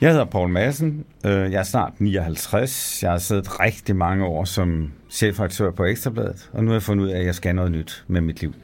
[0.00, 1.04] Jeg hedder Paul Madsen.
[1.26, 3.02] Øh, jeg er snart 59.
[3.02, 7.04] Jeg har siddet rigtig mange år som chefredaktør på Ekstrabladet, og nu har jeg fundet
[7.04, 8.54] ud af, at jeg skal noget nyt med mit liv.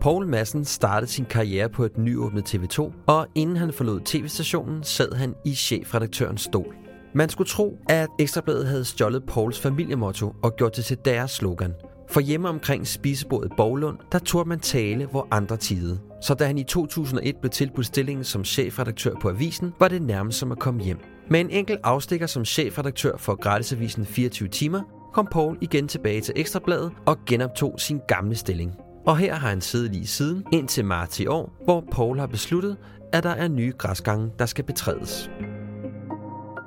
[0.00, 5.12] Paul Madsen startede sin karriere på et nyåbnet TV2, og inden han forlod tv-stationen, sad
[5.12, 6.89] han i chefredaktørens stol.
[7.14, 11.74] Man skulle tro, at Ekstrabladet havde stjålet Pauls familiemotto og gjort det til deres slogan.
[12.10, 16.00] For hjemme omkring spisebordet Boglund, der turde man tale, hvor andre tidede.
[16.22, 20.38] Så da han i 2001 blev tilbudt stillingen som chefredaktør på avisen, var det nærmest
[20.38, 20.98] som at komme hjem.
[21.30, 26.34] Med en enkelt afstikker som chefredaktør for gratisavisen 24 timer, kom Paul igen tilbage til
[26.36, 28.72] Ekstrabladet og genoptog sin gamle stilling.
[29.06, 32.76] Og her har han siddet lige siden, indtil marts i år, hvor Paul har besluttet,
[33.12, 35.30] at der er nye græsgange, der skal betrædes.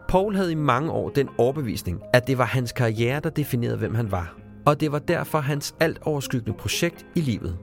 [0.07, 3.95] Paul havde i mange år den overbevisning, at det var hans karriere, der definerede, hvem
[3.95, 4.35] han var.
[4.65, 7.57] Og det var derfor hans alt overskyggende projekt i livet.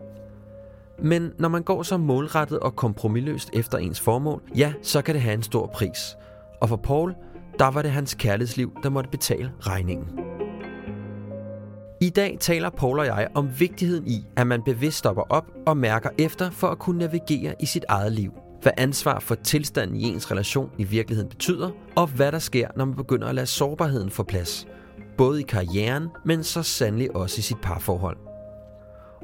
[1.03, 5.23] Men når man går så målrettet og kompromilløst efter ens formål, ja, så kan det
[5.23, 6.17] have en stor pris.
[6.61, 7.15] Og for Paul,
[7.59, 10.09] der var det hans kærlighedsliv, der måtte betale regningen.
[12.03, 15.77] I dag taler Paul og jeg om vigtigheden i, at man bevidst stopper op og
[15.77, 18.33] mærker efter for at kunne navigere i sit eget liv.
[18.63, 22.85] Hvad ansvar for tilstanden i ens relation i virkeligheden betyder, og hvad der sker, når
[22.85, 24.67] man begynder at lade sårbarheden få plads.
[25.17, 28.17] Både i karrieren, men så sandelig også i sit parforhold.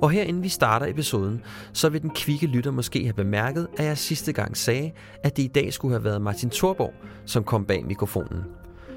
[0.02, 1.42] Og her inden vi starter episoden,
[1.72, 4.92] så vil den kvikke lytter måske have bemærket, at jeg sidste gang sagde,
[5.22, 6.92] at det i dag skulle have været Martin Thorborg,
[7.26, 8.44] som kom bag mikrofonen.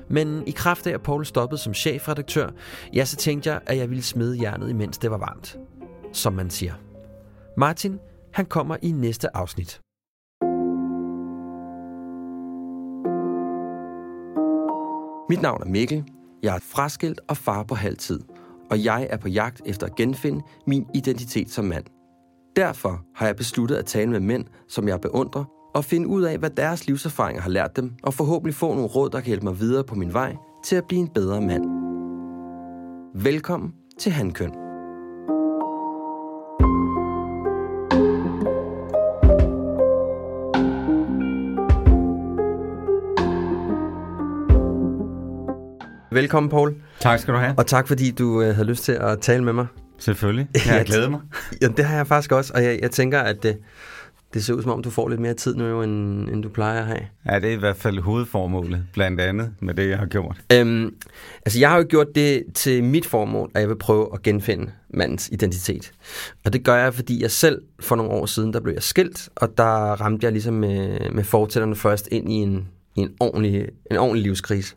[0.09, 2.49] Men i kraft af, at Paul stoppede som chefredaktør,
[2.93, 5.57] ja, så tænkte jeg, at jeg ville smide jernet, imens det var varmt.
[6.13, 6.73] Som man siger.
[7.57, 7.99] Martin,
[8.33, 9.81] han kommer i næste afsnit.
[15.29, 16.03] Mit navn er Mikkel.
[16.43, 18.19] Jeg er fraskilt og far på halvtid.
[18.71, 21.83] Og jeg er på jagt efter at genfinde min identitet som mand.
[22.55, 25.43] Derfor har jeg besluttet at tale med mænd, som jeg beundrer,
[25.75, 29.09] og finde ud af, hvad deres livserfaringer har lært dem, og forhåbentlig få nogle råd,
[29.09, 30.35] der kan hjælpe mig videre på min vej
[30.65, 31.65] til at blive en bedre mand.
[33.23, 34.68] Velkommen til Handkøn.
[46.11, 46.75] Velkommen, Paul.
[46.99, 47.53] Tak skal du have.
[47.57, 49.67] Og tak, fordi du øh, havde lyst til at tale med mig.
[49.99, 50.47] Selvfølgelig.
[50.65, 51.19] Jeg har glædet mig.
[51.61, 53.57] Ja, det har jeg faktisk også, og jeg, jeg tænker, at det,
[54.33, 56.79] det ser ud som om, du får lidt mere tid nu, end, end du plejer
[56.79, 56.99] at have.
[57.25, 60.41] Ja, det er i hvert fald hovedformålet, blandt andet med det, jeg har gjort.
[60.53, 60.93] Øhm,
[61.45, 64.71] altså, jeg har jo gjort det til mit formål, at jeg vil prøve at genfinde
[64.89, 65.91] mandens identitet.
[66.45, 69.29] Og det gør jeg, fordi jeg selv for nogle år siden, der blev jeg skilt,
[69.35, 73.67] og der ramte jeg ligesom med, med fortællerne først ind i en, i en, ordentlig,
[73.91, 74.75] en ordentlig livskrise.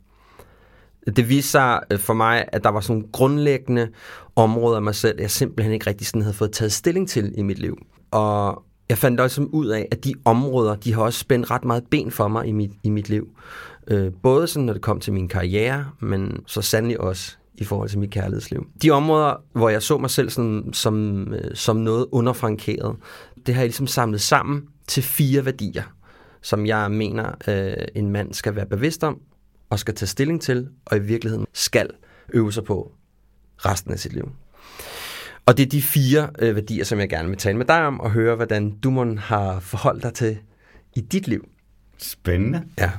[1.16, 3.88] Det viste sig øh, for mig, at der var sådan nogle grundlæggende
[4.36, 7.42] områder af mig selv, jeg simpelthen ikke rigtig sådan havde fået taget stilling til i
[7.42, 7.78] mit liv.
[8.10, 11.84] Og jeg fandt også ud af, at de områder, de har også spændt ret meget
[11.90, 13.28] ben for mig i mit, i mit liv.
[13.88, 17.88] Øh, både sådan, når det kom til min karriere, men så sandelig også i forhold
[17.88, 18.66] til mit kærlighedsliv.
[18.82, 22.96] De områder, hvor jeg så mig selv sådan, som, øh, som noget underfrankeret,
[23.46, 25.82] det har jeg ligesom samlet sammen til fire værdier,
[26.42, 29.18] som jeg mener, øh, en mand skal være bevidst om,
[29.72, 31.90] og skal tage stilling til, og i virkeligheden skal
[32.34, 32.92] øve sig på
[33.58, 34.32] resten af sit liv.
[35.46, 38.00] Og det er de fire øh, værdier, som jeg gerne vil tale med dig om,
[38.00, 40.38] og høre, hvordan du må har forholdt dig til
[40.96, 41.48] i dit liv.
[41.98, 42.62] Spændende.
[42.78, 42.90] Ja.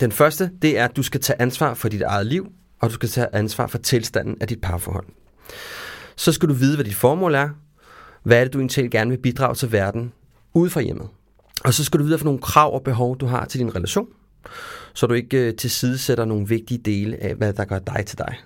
[0.00, 2.94] Den første, det er, at du skal tage ansvar for dit eget liv, og du
[2.94, 5.06] skal tage ansvar for tilstanden af dit parforhold.
[6.16, 7.48] Så skal du vide, hvad dit formål er.
[8.22, 10.12] Hvad er det, du egentlig gerne vil bidrage til verden
[10.54, 11.08] ude fra hjemmet.
[11.64, 14.08] Og så skal du vide, for nogle krav og behov, du har til din relation,
[14.94, 18.36] så du ikke øh, tilsidesætter nogle vigtige dele af, hvad der gør dig til dig.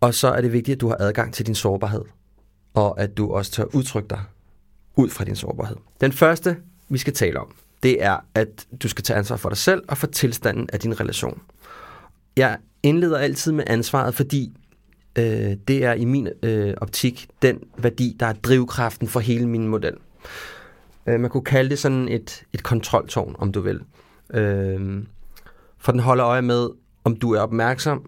[0.00, 2.02] Og så er det vigtigt, at du har adgang til din sårbarhed,
[2.74, 4.20] og at du også tør udtrykke dig
[4.96, 5.76] ud fra din sårbarhed.
[6.00, 6.56] Den første,
[6.88, 9.98] vi skal tale om, det er, at du skal tage ansvar for dig selv og
[9.98, 11.42] for tilstanden af din relation.
[12.36, 14.52] Jeg indleder altid med ansvaret, fordi
[15.18, 19.68] øh, det er i min øh, optik den værdi, der er drivkraften for hele min
[19.68, 19.94] model.
[21.06, 23.80] Øh, man kunne kalde det sådan et, et kontroltårn, om du vil.
[24.34, 25.02] Øh,
[25.84, 26.68] for den holder øje med,
[27.04, 28.02] om du er opmærksom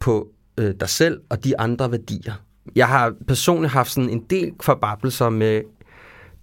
[0.00, 0.28] på
[0.58, 2.32] øh, dig selv og de andre værdier.
[2.76, 5.62] Jeg har personligt haft sådan en del forbabelser med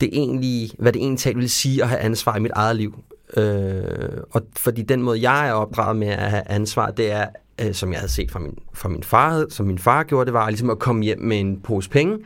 [0.02, 3.04] det egentlige, hvad det egentlig talt vil sige at have ansvar i mit eget liv.
[3.38, 3.84] Øh,
[4.32, 7.28] og fordi den måde, jeg er opdraget med at have ansvar, det er,
[7.62, 10.34] øh, som jeg havde set fra min, fra min far, som min far gjorde, det
[10.34, 12.18] var ligesom at komme hjem med en pose penge,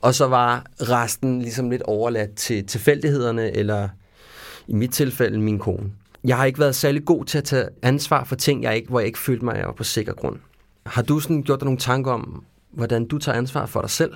[0.00, 3.88] og så var resten ligesom lidt overladt til tilfældighederne, eller
[4.68, 5.90] i mit tilfælde min kone.
[6.26, 9.00] Jeg har ikke været særlig god til at tage ansvar for ting, jeg ikke, hvor
[9.00, 10.36] jeg ikke følte mig, jeg var på sikker grund.
[10.86, 14.14] Har du sådan gjort dig nogle tanker om, hvordan du tager ansvar for dig selv?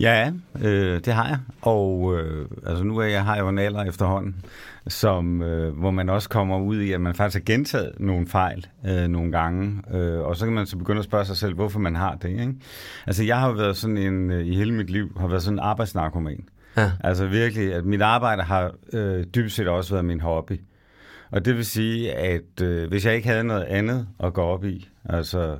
[0.00, 0.32] Ja,
[0.62, 1.38] øh, det har jeg.
[1.62, 4.36] Og øh, altså nu er jeg har jeg jo en alder efterhånden,
[4.88, 8.66] som, øh, hvor man også kommer ud i, at man faktisk har gentaget nogle fejl
[8.86, 9.82] øh, nogle gange.
[9.94, 12.28] Øh, og så kan man så begynde at spørge sig selv, hvorfor man har det.
[12.28, 12.54] Ikke?
[13.06, 15.64] Altså jeg har været sådan en, øh, i hele mit liv, har været sådan en
[15.64, 16.44] arbejdsnarkoman.
[16.76, 16.92] Ja.
[17.04, 20.60] Altså virkelig, at mit arbejde har øh, dybest set også været min hobby.
[21.30, 24.64] Og det vil sige, at øh, hvis jeg ikke havde noget andet at gå op
[24.64, 25.58] i, altså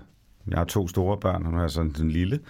[0.48, 2.40] jeg har to store børn, og nu har jeg sådan den lille.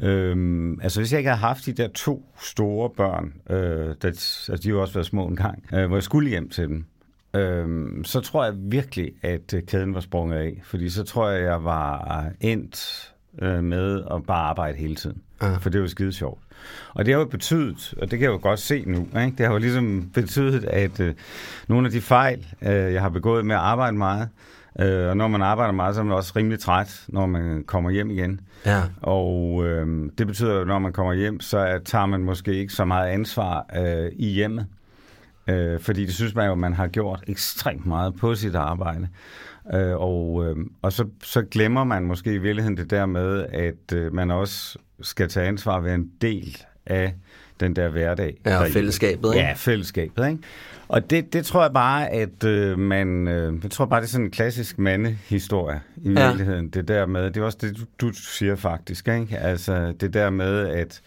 [0.00, 4.60] Øhm, altså hvis jeg ikke havde haft de der to store børn, øh, der, altså
[4.62, 6.84] de har jo også været små en gang, øh, hvor jeg skulle hjem til dem,
[7.34, 10.60] øh, så tror jeg virkelig, at øh, kæden var sprunget af.
[10.64, 13.12] Fordi så tror jeg, jeg var endt
[13.42, 15.22] øh, med at bare arbejde hele tiden.
[15.42, 15.56] Ja.
[15.56, 16.40] For det var skide sjovt.
[16.94, 19.36] Og det har jo betydet, og det kan jeg jo godt se nu, ikke?
[19.38, 21.14] det har jo ligesom betydet, at øh,
[21.68, 24.28] nogle af de fejl, øh, jeg har begået med at arbejde meget,
[24.80, 27.90] øh, og når man arbejder meget, så er man også rimelig træt, når man kommer
[27.90, 28.40] hjem igen.
[28.66, 28.82] Ja.
[29.02, 32.84] Og øh, det betyder, at når man kommer hjem, så tager man måske ikke så
[32.84, 34.66] meget ansvar øh, i hjemmet.
[35.46, 39.08] Øh, fordi det synes man jo, at man har gjort ekstremt meget på sit arbejde.
[39.74, 43.92] Øh, og øh, og så, så glemmer man måske i virkeligheden det der med, at
[43.94, 47.14] øh, man også skal tage ansvar ved en del af
[47.60, 48.40] den der hverdag.
[48.46, 49.46] Ja, og fællesskabet, ikke?
[49.46, 50.42] Ja, fællesskabet, ikke?
[50.88, 53.28] Og det, det tror jeg bare, at øh, man...
[53.28, 56.26] Øh, jeg tror bare, det er sådan en klassisk mandehistorie i ja.
[56.26, 56.68] virkeligheden.
[56.68, 57.24] Det der med...
[57.24, 59.38] Det er også det, du, du siger faktisk, ikke?
[59.38, 61.02] Altså, det der med, at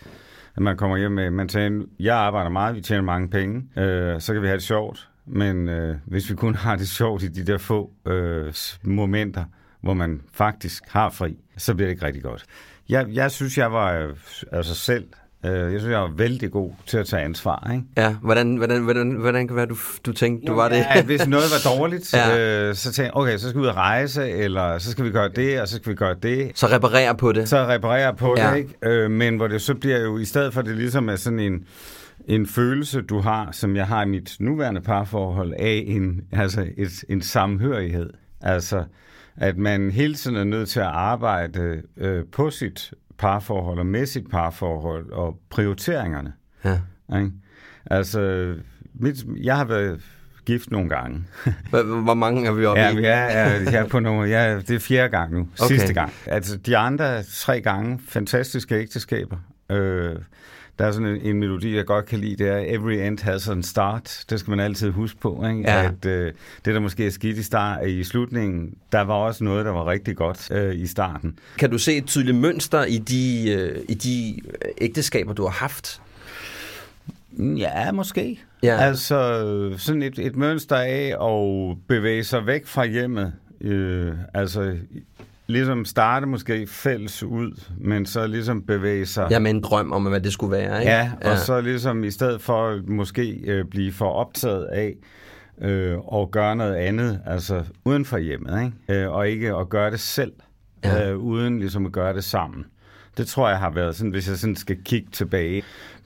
[0.56, 4.22] at man kommer hjem med, man tænker, jeg arbejder meget, vi tjener mange penge, øh,
[4.22, 7.28] så kan vi have det sjovt, men øh, hvis vi kun har det sjovt i
[7.28, 8.54] de der få øh,
[8.84, 9.46] momenter,
[9.82, 12.46] hvor man faktisk har fri, så bliver det ikke rigtig godt.
[12.90, 14.16] Jeg, jeg synes, jeg var øh,
[14.52, 15.06] altså selv
[15.46, 17.70] Øh, jeg synes, jeg var vældig god til at tage ansvar.
[17.74, 17.86] Ikke?
[17.98, 19.76] Ja, hvordan, hvordan, hvordan, hvordan kan være, du,
[20.06, 20.78] du tænkte, du var det?
[20.96, 22.40] Ja, hvis noget var dårligt, ja.
[22.40, 25.10] øh, så tænkte jeg, okay, så skal vi ud og rejse, eller så skal vi
[25.10, 26.52] gøre det, og så skal vi gøre det.
[26.56, 27.50] Så reparere på det.
[27.50, 28.52] Så reparere på ja.
[28.52, 28.74] det, ikke?
[28.84, 31.64] Øh, men hvor det så bliver jo, i stedet for det ligesom er sådan en,
[32.28, 37.04] en følelse, du har, som jeg har i mit nuværende parforhold, af en, altså et,
[37.10, 38.10] en samhørighed.
[38.42, 38.84] Altså,
[39.36, 44.06] at man hele tiden er nødt til at arbejde øh, på sit parforhold og med
[44.06, 46.34] sit parforhold og prioriteringerne.
[46.66, 46.80] Ja.
[47.16, 47.32] Ikke?
[47.86, 48.54] Altså,
[48.94, 50.02] mit, jeg har været
[50.46, 51.24] gift nogle gange.
[52.04, 53.02] Hvor mange er vi oppe ja, i?
[53.02, 55.48] Ja, ja, ja, på nogle, ja, det er fjerde gang nu.
[55.60, 55.76] Okay.
[55.76, 56.14] Sidste gang.
[56.26, 59.38] Altså, de andre tre gange, fantastiske ægteskaber.
[59.72, 60.16] Øh,
[60.80, 63.50] der er sådan en, en melodi, jeg godt kan lide, det er Every end has
[63.50, 64.24] a start.
[64.30, 65.62] Det skal man altid huske på, ikke?
[65.62, 65.86] Ja.
[65.86, 66.32] at øh,
[66.66, 69.88] det, der måske er skidt i, start, i slutningen, der var også noget, der var
[69.88, 71.40] rigtig godt øh, i starten.
[71.58, 74.42] Kan du se et tydeligt mønster i de, øh, i de
[74.78, 76.02] ægteskaber, du har haft?
[77.38, 78.40] Ja, måske.
[78.64, 78.78] Ja.
[78.78, 83.34] Altså sådan et, et mønster af at bevæge sig væk fra hjemmet.
[83.62, 84.78] Øh, altså
[85.48, 89.28] ligesom starte måske fælles ud, men så ligesom bevæge sig...
[89.32, 90.92] Ja, med en drøm om, hvad det skulle være, ikke?
[90.92, 91.38] Ja, og ja.
[91.38, 94.96] så ligesom i stedet for måske øh, blive for optaget af
[95.62, 99.04] øh, og gøre noget andet, altså uden for hjemmet, ikke?
[99.04, 100.34] Øh, og ikke at gøre det selv,
[100.84, 101.10] ja.
[101.10, 102.66] øh, uden ligesom at gøre det sammen.
[103.18, 105.64] Det tror jeg har været sådan, hvis jeg sådan skal kigge tilbage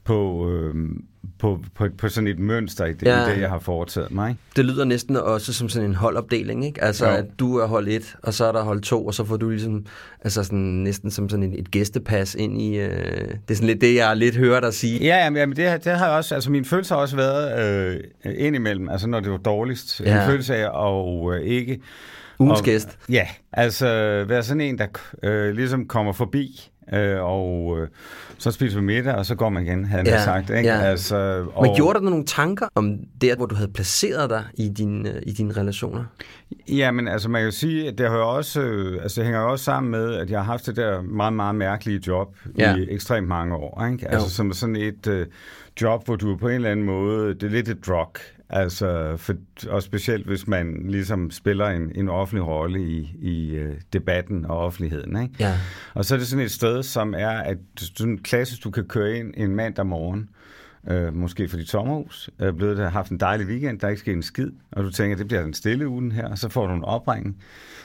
[0.08, 0.76] på, øh,
[1.40, 3.26] på, på, på sådan et mønster i det, ja.
[3.26, 4.38] det, jeg har foretaget mig.
[4.56, 6.84] Det lyder næsten også som sådan en holdopdeling, ikke?
[6.84, 7.16] Altså, jo.
[7.16, 9.50] at du er hold 1, og så er der hold 2, og så får du
[9.50, 9.86] ligesom,
[10.22, 13.82] altså sådan, næsten som sådan et, et gæstepas ind i, øh, det er sådan lidt
[13.82, 15.00] det, jeg lidt hører dig sige.
[15.00, 18.90] Ja, jamen, jamen det, det har også, altså min følelse har også været øh, indimellem,
[18.90, 20.22] altså når det var dårligst, ja.
[20.22, 21.80] en følelse af at øh, ikke
[22.40, 22.98] Ugens gæst.
[23.10, 23.86] Ja, altså
[24.28, 24.88] være sådan en, der
[25.24, 27.88] øh, ligesom kommer forbi, øh, og øh,
[28.38, 30.50] så spiser vi middag, og så går man igen, havde Ja, sagt.
[30.50, 30.70] Ikke?
[30.70, 30.80] ja.
[30.80, 34.70] Altså, og, Men gjorde der nogle tanker om det, hvor du havde placeret dig i,
[34.70, 36.04] din, øh, i dine relationer?
[36.70, 39.26] Ja, men altså man kan jo sige, at det, har jo også, øh, altså, det
[39.26, 42.36] hænger jo også sammen med, at jeg har haft det der meget, meget mærkelige job
[42.58, 42.76] Ja.
[42.76, 43.86] i ekstremt mange år.
[43.92, 44.08] Ikke?
[44.08, 44.30] Altså Jo.
[44.32, 45.28] som sådan et øh,
[45.82, 48.08] job, hvor du på en eller anden måde, det er lidt et drug.
[48.50, 49.34] Altså, for,
[49.70, 54.58] og specielt hvis man ligesom spiller en, en offentlig rolle i, i øh, debatten og
[54.58, 55.22] offentligheden.
[55.24, 55.36] Ikke?
[55.40, 55.58] Ja.
[55.94, 59.18] Og så er det sådan et sted, som er, at sådan klassisk, du kan køre
[59.18, 60.30] ind en mandag morgen,
[60.90, 64.00] øh, måske for dit sommerhus, er blevet der, haft en dejlig weekend, der er ikke
[64.00, 66.68] sket en skid, og du tænker, det bliver den stille ugen her, og så får
[66.68, 67.38] du en opringning,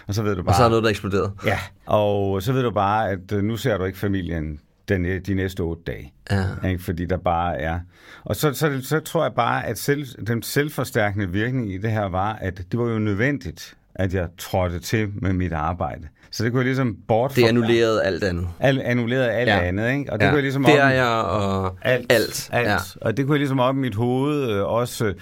[0.07, 0.53] og så ved du bare...
[0.53, 1.33] Og så er noget, der eksploderede.
[1.47, 5.35] Ja, og så ved du bare, at øh, nu ser du ikke familien den, de
[5.35, 6.13] næste otte dage.
[6.31, 6.69] Ja.
[6.69, 6.83] Ikke?
[6.85, 7.81] Fordi der bare er...
[8.25, 12.05] Og så, så, så tror jeg bare, at selv, den selvforstærkende virkning i det her
[12.05, 16.09] var, at det var jo nødvendigt, at jeg trådte til med mit arbejde.
[16.31, 18.49] Så det kunne jeg ligesom bort Det annullerede alt andet.
[18.61, 19.61] Al, annullerede alt Ja.
[19.61, 20.13] andet, ikke?
[20.13, 20.31] Og det ja.
[20.31, 22.13] kunne jeg ligesom Ferier og alt.
[22.13, 22.49] alt.
[22.53, 22.69] alt.
[22.69, 22.77] Ja.
[23.01, 25.15] Og det kunne jeg ligesom op i mit hoved øh, også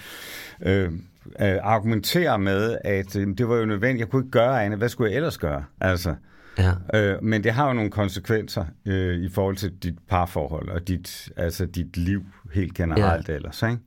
[0.61, 0.91] øh,
[1.41, 3.99] øh, argumentere med, at øh, det var jo nødvendigt.
[3.99, 4.79] Jeg kunne ikke gøre andet.
[4.79, 5.63] Hvad skulle jeg ellers gøre?
[5.81, 6.15] Altså,
[6.93, 6.99] Ja.
[7.13, 11.29] øh, men det har jo nogle konsekvenser øh, i forhold til dit parforhold og dit,
[11.37, 12.21] altså dit liv
[12.53, 13.33] helt generelt ja.
[13.33, 13.77] ellers, ikke?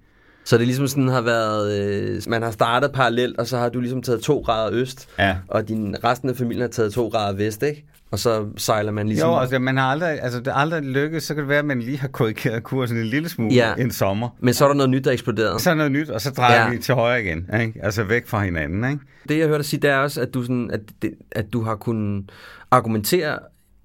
[0.46, 3.80] Så det ligesom sådan har været, øh, man har startet parallelt, og så har du
[3.80, 5.36] ligesom taget to grader øst, Ja.
[5.48, 7.84] og din, resten af familien har taget to grader vest, ikke?
[8.10, 9.30] Og så sejler man ligesom...
[9.30, 11.64] Jo, altså, man har aldrig, altså, det er aldrig lykkes, så kan det være, at
[11.64, 13.74] man lige har korrigeret kursen en lille smule Ja.
[13.78, 14.28] en sommer.
[14.40, 15.60] Men så er der noget nyt, der eksploderede.
[15.60, 16.70] Så er noget nyt, og så drejer ja.
[16.70, 17.80] vi til højre igen, ikke?
[17.82, 18.90] altså væk fra hinanden.
[18.90, 19.04] Ikke?
[19.28, 21.62] Det, jeg hørte dig sige, det er også, at du, sådan, at, det, at du
[21.62, 22.30] har kunnet
[22.76, 23.38] argumentere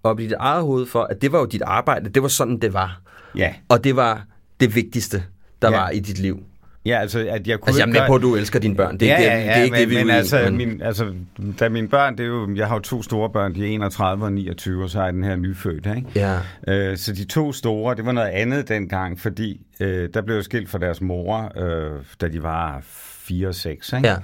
[0.03, 2.59] op i dit eget hoved for, at det var jo dit arbejde, det var sådan,
[2.59, 3.01] det var.
[3.35, 3.53] Ja.
[3.69, 4.25] Og det var
[4.59, 5.23] det vigtigste,
[5.61, 5.77] der Ja.
[5.77, 6.43] var i dit liv.
[6.85, 8.97] Ja, altså, at jeg kunne Altså, jeg er med på, at du elsker dine børn.
[8.99, 10.57] Det er ja, ikke, ja, ja, det er ikke men, det, vi men, altså, men-
[10.57, 11.13] min, altså,
[11.59, 14.25] da mine børn, det er jo, jeg har jo to store børn, de er 31
[14.25, 16.07] og 29, og så er jeg den her nyfødte, ikke?
[16.15, 16.39] Ja.
[16.67, 20.41] Øh, så de to store, det var noget andet dengang, fordi øh, der blev jo
[20.41, 21.91] skilt fra deres mor, øh,
[22.21, 24.07] da de var 4 og 6, ikke?
[24.07, 24.15] Ja.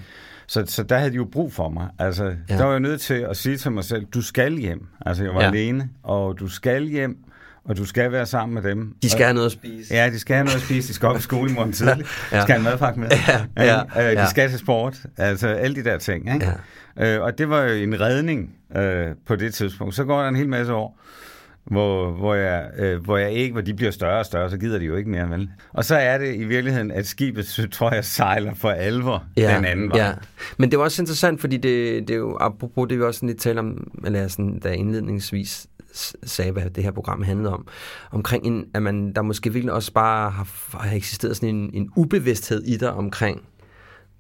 [0.48, 1.88] Så, så der havde de jo brug for mig.
[2.00, 2.58] Altså, Ja.
[2.58, 4.88] der var jeg nødt til at sige til mig selv, du skal hjem.
[5.06, 5.48] Altså, jeg var Ja.
[5.48, 7.18] alene, og du skal hjem,
[7.66, 8.96] og du skal være sammen med dem.
[9.02, 9.94] De skal have noget at spise.
[9.94, 12.06] Ja, de skal have noget at spise, de skal op i skole i morgen tidlig,
[12.32, 12.38] Ja.
[12.38, 12.42] ja.
[12.44, 13.10] skal have en madpakke med,
[13.58, 13.82] Ja, ja?
[14.10, 14.24] Øh, ja.
[14.24, 16.34] de skal til sport, altså alle de der ting.
[16.34, 16.52] Ikke?
[16.98, 17.16] Ja.
[17.16, 19.96] Øh, og det var jo en redning øh, på det tidspunkt.
[19.96, 21.00] Så går der en hel masse år,
[21.66, 24.80] hvor, hvor, jeg, øh, hvor jeg ikke, hvor de bliver større og større, så gider
[24.80, 25.50] de jo ikke mere, vel?
[25.74, 29.66] Og så er det i virkeligheden, at skibet, tror jeg, sejler for alvor ja, den
[29.66, 30.00] anden vej.
[30.00, 30.14] Ja.
[30.58, 33.30] Men det var også interessant, fordi det, det er jo, apropos det, vi også sådan
[33.30, 35.68] lidt talte om, eller sådan, da indledningsvis
[36.24, 37.68] sagde, hvad det her program handlede om,
[38.12, 41.90] omkring, en, at man, der måske virkelig også bare har, har eksisteret sådan en, en
[41.96, 43.42] ubevidsthed i dig omkring,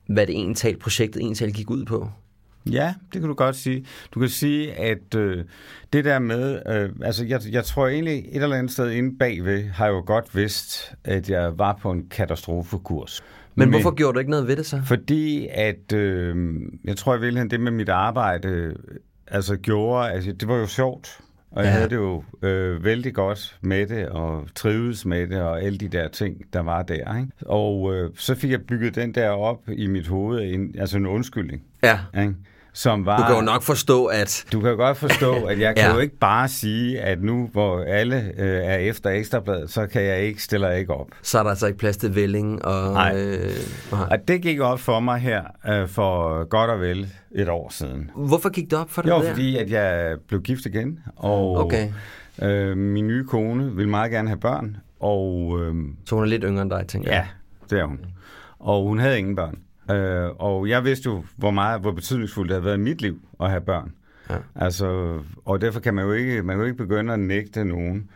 [0.07, 2.09] hvad det egentlig projektet egentlig gik ud på.
[2.71, 3.85] Ja, det kan du godt sige.
[4.13, 5.43] Du kan sige, at øh,
[5.93, 9.63] det der med, øh, altså jeg, jeg tror egentlig et eller andet sted inde bagved,
[9.69, 13.23] har jeg jo godt vidst, at jeg var på en katastrofekurs.
[13.55, 14.81] Men hvorfor gjorde du ikke noget ved det så?
[14.85, 16.35] Fordi at, øh,
[16.83, 18.75] jeg tror i virkeligheden, det med mit arbejde, øh,
[19.27, 21.19] altså gjorde, altså det var jo sjovt.
[21.51, 21.71] Og jeg Ja.
[21.71, 21.75] ja.
[21.77, 25.87] havde det jo øh, vældig godt med det, og trivedes med det, og alle de
[25.87, 27.17] der ting, der var der.
[27.17, 27.31] Ikke?
[27.45, 31.05] Og øh, så fik jeg bygget den der op i mit hoved, en, altså en
[31.05, 31.61] undskyldning.
[31.83, 31.99] Ja.
[32.21, 32.33] Ikke?
[32.77, 35.75] Som var, Du kan jo nok forstå, at du kan jo godt forstå, at jeg
[35.75, 35.89] kan Ja.
[35.89, 35.93] ja.
[35.95, 40.19] jo ikke bare sige, at nu hvor alle øh, er efter Ekstrabladet, så kan jeg
[40.21, 41.07] ikke, stiller jeg ikke op.
[41.21, 42.65] så er der altså ikke plads til vælling.
[42.65, 43.15] Og, Nej.
[43.17, 43.49] øh,
[43.91, 47.69] og, Og det gik op for mig her øh, for godt og vel et år
[47.69, 48.11] siden.
[48.15, 49.29] hvorfor gik det op for dig Jo, der?
[49.29, 51.87] fordi at jeg blev gift igen, og Okay.
[52.41, 56.43] øh, min nye kone ville meget gerne have børn, og øh, Så hun er lidt
[56.45, 57.27] yngre end dig, tænker ja, jeg.
[57.69, 57.99] det er hun.
[58.59, 59.57] Og hun havde ingen børn.
[59.91, 63.19] Øh, og jeg vidste jo, hvor meget, hvor betydningsfuldt det havde været i mit liv
[63.41, 63.91] at have børn.
[64.29, 64.35] Ja.
[64.55, 68.09] Altså, og derfor kan man jo ikke, man kan jo ikke begynde at nægte nogen,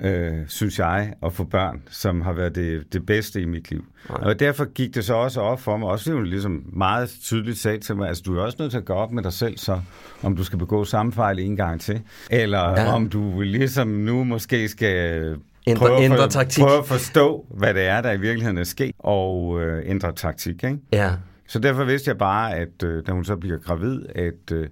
[0.00, 3.84] øh, synes jeg, at få børn, som har været det, det bedste i mit liv.
[4.08, 4.18] Nej.
[4.22, 7.58] Og derfor gik det så også op for mig, også fordi hun ligesom meget tydeligt
[7.58, 9.58] sagde til mig, altså du er også nødt til at gå op med dig selv,
[9.58, 9.80] så
[10.22, 12.92] om du skal begå samme fejl en gang til, eller ja.
[12.92, 16.64] om du ligesom nu måske skal Ændre- prøve, at ændre for, taktik.
[16.64, 20.64] prøve at forstå, hvad det er, der i virkeligheden er sket, og øh, ændre taktik,
[20.64, 20.78] ikke?
[20.92, 21.12] Ja.
[21.48, 24.68] Så derfor vidste jeg bare, at øh, da hun så bliver gravid, at, øh,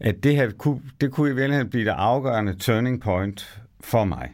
[0.00, 4.32] at det her kunne, det kunne i virkeligheden blive det afgørende turning point for mig.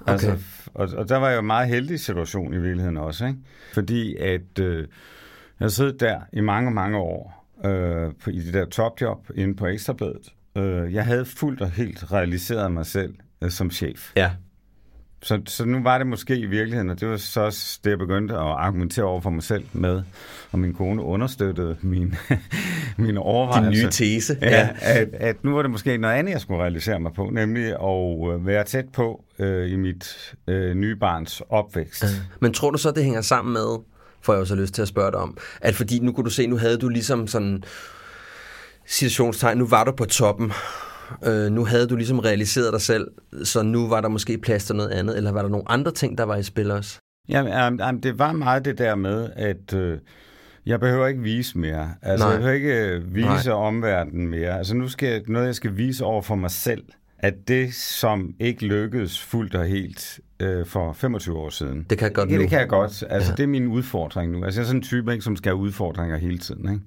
[0.00, 0.12] Okay.
[0.12, 0.38] Altså,
[0.74, 3.38] og, og der var jo en meget heldig situation i virkeligheden også, ikke?
[3.74, 4.86] Fordi at øh,
[5.60, 9.66] jeg siddet der i mange, mange år øh, på, i det der topjob inde på
[9.66, 10.32] Ekstrabladet.
[10.56, 14.12] Øh, jeg havde fuldt og helt realiseret mig selv øh, som chef.
[14.16, 14.30] Ja.
[15.22, 17.98] Så, så nu var det måske i virkeligheden, og det var så også det, jeg
[17.98, 20.02] begyndte at argumentere over for mig selv med,
[20.52, 22.14] og min kone understøttede min,
[23.06, 23.70] min overvejelse.
[23.70, 24.38] Din nye tese.
[24.42, 24.68] Ja, ja.
[24.80, 28.34] At, at nu var det måske noget andet, jeg skulle realisere mig på, nemlig at
[28.34, 32.04] øh, være tæt på øh, i mit øh, nye barns opvækst.
[32.40, 33.78] Men tror du så, det hænger sammen med,
[34.22, 36.46] får jeg også lyst til at spørge dig om, at fordi nu kunne du se,
[36.46, 37.64] nu havde du ligesom sådan
[38.86, 40.52] situationstegn, nu var du på toppen,
[41.24, 43.08] øh, nu havde du ligesom realiseret dig selv,
[43.44, 46.18] så nu var der måske plads til noget andet, eller var der nogle andre ting,
[46.18, 46.98] der var i spil også?
[47.28, 49.98] Jamen, um, det var meget det der med, at øh,
[50.66, 51.94] jeg behøver ikke vise mere.
[52.02, 52.32] Altså, Nej.
[52.32, 53.54] jeg behøver ikke øh, vise Nej.
[53.54, 54.58] omverdenen mere.
[54.58, 56.84] Altså, nu skal jeg, noget, jeg skal vise over for mig selv,
[57.18, 61.86] at det, som ikke lykkedes fuldt og helt øh, for 25 år siden.
[61.90, 63.04] Det kan jeg godt ja, det kan jeg godt.
[63.10, 63.36] Altså, ja.
[63.36, 64.44] det er min udfordring nu.
[64.44, 66.72] Altså, jeg er sådan en type, ikke, som skal have udfordringer hele tiden.
[66.72, 66.84] Ikke?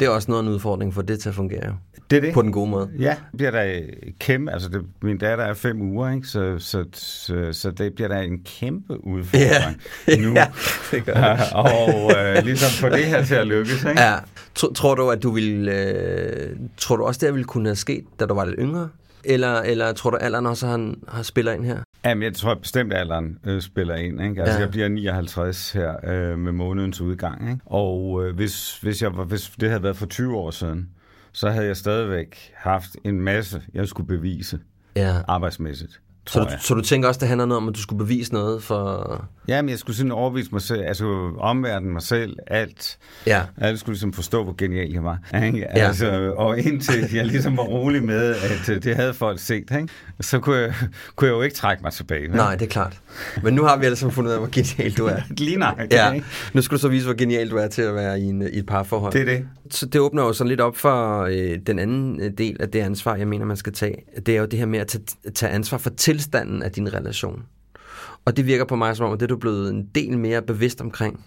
[0.00, 1.76] Det er også noget af en udfordring for det til at fungere.
[2.10, 2.34] Det er det.
[2.34, 2.90] På den gode måde.
[2.98, 3.80] Ja, det bliver der
[4.20, 6.26] kæmpe, altså det, min datter er fem uger, ikke?
[6.26, 10.16] Så, så, så, så det bliver der en kæmpe udfordring ja.
[10.16, 10.32] nu.
[10.40, 10.46] ja,
[10.90, 11.52] det gør det.
[11.62, 14.00] og øh, ligesom få det her til at lykkes, ikke?
[14.00, 14.14] Ja.
[14.54, 18.26] Tror du, at du vil, øh, tror du også, det ville kunne have sket, da
[18.26, 18.88] du var lidt yngre?
[19.26, 21.78] Eller, eller tror du, alderen også har, har spiller ind her?
[22.04, 24.22] Jamen, jeg tror bestemt, at alderen øh, spiller ind.
[24.22, 24.42] Ikke?
[24.42, 24.60] Altså, ja.
[24.60, 27.50] jeg bliver 59 her øh, med månedens udgang.
[27.50, 27.60] Ikke?
[27.66, 30.88] Og øh, hvis, hvis, jeg, hvis det havde været for 20 år siden,
[31.32, 34.58] så havde jeg stadigvæk haft en masse, jeg skulle bevise
[34.96, 35.14] ja.
[35.28, 36.00] arbejdsmæssigt.
[36.28, 38.62] Så du, så du tænker også, det handler noget om, at du skulle bevise noget
[38.62, 39.24] for...
[39.48, 42.98] Ja, men jeg skulle sådan overvise mig selv, altså omverdenen mig selv, alt.
[43.26, 43.42] Ja.
[43.58, 45.18] Alle skulle ligesom forstå, hvor genial jeg var.
[45.44, 45.66] Ikke?
[45.78, 46.30] Altså, ja.
[46.30, 49.88] Og indtil jeg ligesom var rolig med, at øh, det havde folk set, ikke?
[50.20, 50.74] så kunne jeg,
[51.16, 52.22] kunne jeg jo ikke trække mig tilbage.
[52.22, 52.36] Ikke?
[52.36, 53.00] Nej, det er klart.
[53.42, 55.20] Men nu har vi sammen fundet ud af, hvor genial du er.
[55.38, 55.88] Lige nej.
[55.90, 56.20] Ja.
[56.52, 58.58] Nu skal du så vise, hvor genial du er til at være i, en, i
[58.58, 59.12] et parforhold.
[59.12, 59.48] Det er det.
[59.70, 62.80] Så det åbner jo sådan lidt op for øh, den anden øh, del af det
[62.80, 63.96] ansvar, jeg mener, man skal tage.
[64.26, 65.04] Det er jo det her med at tage,
[65.34, 67.42] tage ansvar for tilstanden af din relation.
[68.24, 70.42] Og det virker på mig som om, at det er du blevet en del mere
[70.42, 71.24] bevidst omkring.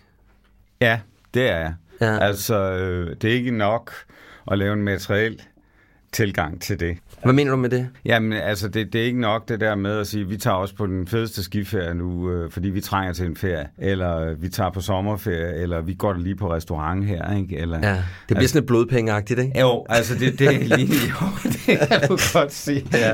[0.82, 1.00] Ja,
[1.34, 1.74] det er jeg.
[2.02, 2.20] Ja.
[2.20, 3.92] Altså, øh, det er ikke nok
[4.52, 5.42] at lave en materiel
[6.12, 6.98] tilgang til det.
[7.24, 7.88] Hvad mener du med det?
[8.06, 10.76] Jamen, altså, det, det er ikke nok det der med at sige, vi tager også
[10.76, 14.50] på den fedeste skiferie nu, øh, fordi vi trænger til en ferie, eller øh, vi
[14.50, 17.58] tager på sommerferie, eller vi går lige på restaurant her, ikke?
[17.58, 17.98] Eller, Ja, det
[18.28, 19.60] bliver altså, sådan lidt blodpengeagtigt, ikke?
[19.60, 22.86] Jo, altså det, det er lige, jo, det kan du godt sige.
[22.94, 23.12] Ja.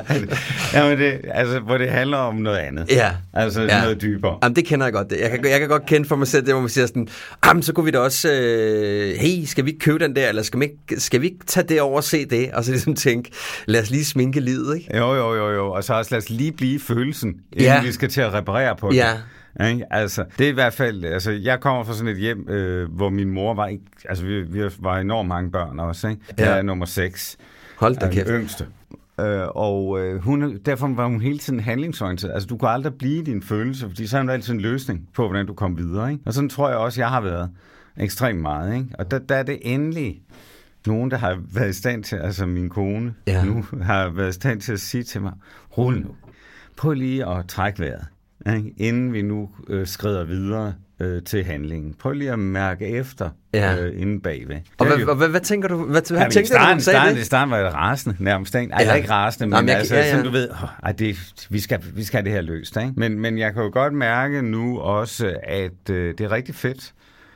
[0.73, 2.91] Jamen det, altså, hvor det handler om noget andet.
[2.91, 3.11] Ja.
[3.33, 3.81] Altså Ja.
[3.81, 4.37] noget dybere.
[4.43, 5.11] Jamen, det kender jeg godt.
[5.21, 7.07] Jeg kan, jeg kan godt kende for mig selv, det hvor man siger sådan,
[7.45, 10.41] jamen, så kunne vi da også, øh, hey, skal vi ikke købe den der, eller
[10.41, 12.51] skal vi, ikke, skal vi ikke tage det over og se det?
[12.53, 13.31] Og så ligesom tænke,
[13.67, 14.97] lad os lige sminke livet, ikke?
[14.97, 15.71] Jo, jo, jo, jo.
[15.71, 17.81] Og så også lad os lige blive følelsen, inden Ja.
[17.83, 18.95] vi skal til at reparere på det.
[18.95, 19.11] Ja.
[19.69, 19.93] Ikke?
[19.93, 23.09] Altså, det er i hvert fald, altså, jeg kommer fra sådan et hjem, øh, hvor
[23.09, 26.21] min mor var ikke, altså, vi, vi var enormt mange børn også, ikke?
[26.39, 26.49] Ja.
[26.49, 27.37] Jeg er nummer 6.
[27.77, 28.27] Hold da kæft.
[28.29, 28.65] yngste.
[29.19, 32.33] Øh, og øh, hun, derfor var hun hele tiden handlingsorienteret.
[32.33, 35.27] Altså, du kan aldrig blive din følelse, fordi så er der altid en løsning på,
[35.27, 36.11] hvordan du kommer videre.
[36.11, 36.23] Ikke?
[36.25, 37.49] Og sådan tror jeg også, jeg har været
[37.99, 38.73] ekstremt meget.
[38.75, 38.87] Ikke?
[38.99, 40.21] Og der, der er det endelig
[40.87, 43.43] nogen, der har været i stand til, altså min kone Ja.
[43.45, 45.33] nu, har været i stand til at sige til mig,
[45.77, 46.15] rul nu,
[46.77, 48.05] prøv lige at trække vejret,
[48.57, 48.73] ikke?
[48.77, 51.93] inden vi nu øh, skrider videre øh, til handlingen.
[51.99, 53.81] Prøv lige at mærke efter Ja.
[53.83, 54.55] øh, inde bagved.
[54.77, 55.75] Og hvad, jo- hvad, hvad tænker du?
[55.85, 57.21] Hvad, hvad Ja, tænkte du, starten, hun sagde starten, det?
[57.21, 58.55] i starten var jeg rasende nærmest.
[58.55, 58.73] Ikke?
[58.73, 58.85] Ej, Ja.
[58.85, 60.09] jeg er ikke rasende, men Jamen, jeg- altså, ja, ja.
[60.11, 62.77] sådan, du ved, oh, ej, det, vi, skal, vi skal have det her løst.
[62.77, 62.91] Ikke?
[62.97, 66.93] Men, men jeg kan jo godt mærke nu også, at øh, det er rigtig fedt.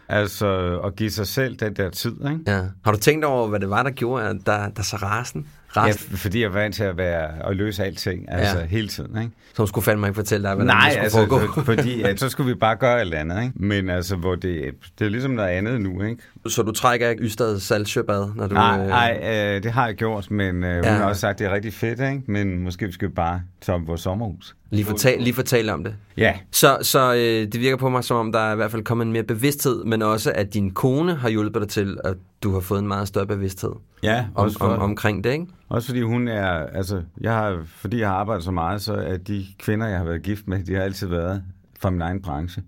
[0.10, 2.12] Altså at give sig selv den der tid.
[2.12, 2.40] Ikke?
[2.48, 2.64] Ja.
[2.84, 5.48] Har du tænkt over, hvad det var, der gjorde, at der, der så rasen?
[5.76, 6.18] Ja, rasen?
[6.18, 8.62] fordi jeg var vant til at, være, at løse alting, altså Ja.
[8.62, 8.68] ja.
[8.68, 9.18] hele tiden.
[9.22, 9.32] Ikke?
[9.54, 11.54] Så hun skulle fandme ikke fortælle dig, hvordan Nej, det skulle altså, foregå.
[11.54, 13.44] for, fordi at, så skulle vi bare gøre alt andet.
[13.44, 13.54] Ikke?
[13.56, 14.62] Men altså, hvor det,
[15.00, 16.04] det er ligesom noget andet nu.
[16.04, 16.22] Ikke?
[16.48, 18.54] Så du trækker ikke Ystad saltsjøbad, når du...
[18.54, 19.20] Nej, øh, nej
[19.56, 20.92] øh, det har jeg gjort, men øh, hun Ja.
[20.92, 22.22] har også sagt, at det er rigtig fedt, ikke?
[22.28, 24.56] men måske vi skal bare tage vores sommerhus.
[24.72, 25.96] Lige fortæl, lige fortæl om det.
[26.18, 27.20] Ja, Så, så øh,
[27.52, 29.84] det virker på mig, som om der er i hvert fald kommet en mere bevidsthed,
[29.84, 33.08] men også at din kone har hjulpet dig til, at du har fået en meget
[33.08, 33.72] større bevidsthed
[34.04, 35.48] ja om, også, for, om, omkring det, ikke?
[35.70, 39.18] også fordi hun er, altså, jeg har, fordi jeg har arbejdet så meget, så er
[39.18, 41.44] de kvinder, jeg har været gift med, de har altid været
[41.80, 42.64] fra min egen branche.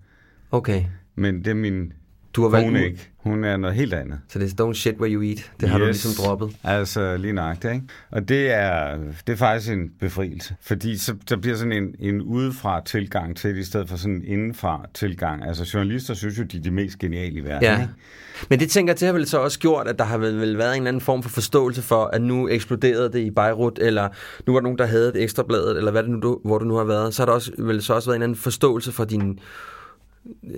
[0.51, 0.83] Okay.
[1.15, 1.93] Men det er min
[2.33, 2.77] Du har valgt ud.
[2.77, 3.07] ikke.
[3.17, 4.19] Hun er noget helt andet.
[4.29, 5.51] Så det er don't shit where you eat.
[5.59, 6.55] Det har du ligesom droppet.
[6.63, 7.85] Altså lige nøjagtigt, ikke?
[8.11, 12.21] Og det er, det er faktisk en befrielse, fordi så, der bliver sådan en, en
[12.21, 15.43] udefra tilgang til det, i stedet for sådan en indenfra tilgang.
[15.47, 17.81] Altså journalister synes jo, de er de mest geniale i verden, Ja.
[17.81, 17.93] ikke?
[18.49, 20.57] Men det tænker jeg, det har vel så også gjort, at der har vel, vel
[20.57, 24.09] været en eller anden form for forståelse for, at nu eksploderede det i Beirut, eller
[24.47, 26.65] nu var der nogen, der havde et ekstrabladet, eller hvad det nu, du, hvor du
[26.65, 27.13] nu har været.
[27.13, 29.39] Så har der også, vel så også været en eller anden forståelse for din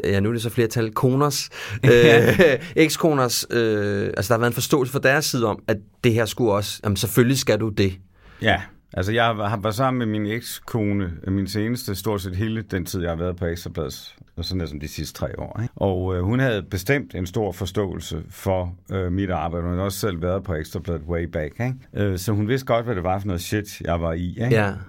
[0.04, 1.50] ja, nu er det så flertal, koners,
[1.92, 2.40] øh,
[2.76, 6.26] ekskoners, øh, altså der har været en forståelse fra deres side om, at det her
[6.26, 7.94] skulle også, jamen selvfølgelig skal du det.
[8.42, 8.62] Ja,
[8.94, 13.02] Altså, jeg har- var sammen med min ekskone, min seneste, stort set hele den tid,
[13.02, 15.60] jeg har været på Ekstrabladet, og sådan som de sidste tre år.
[15.62, 15.74] Ikke?
[15.76, 19.64] Og øh, hun havde bestemt en stor forståelse for øh, mit arbejde.
[19.66, 21.54] Hun havde også selv været på Ekstrabladet way back.
[21.60, 21.74] Ikke?
[22.12, 24.30] Øh, så hun vidste godt, hvad det var for noget shit, jeg var i.
[24.30, 24.48] Ikke?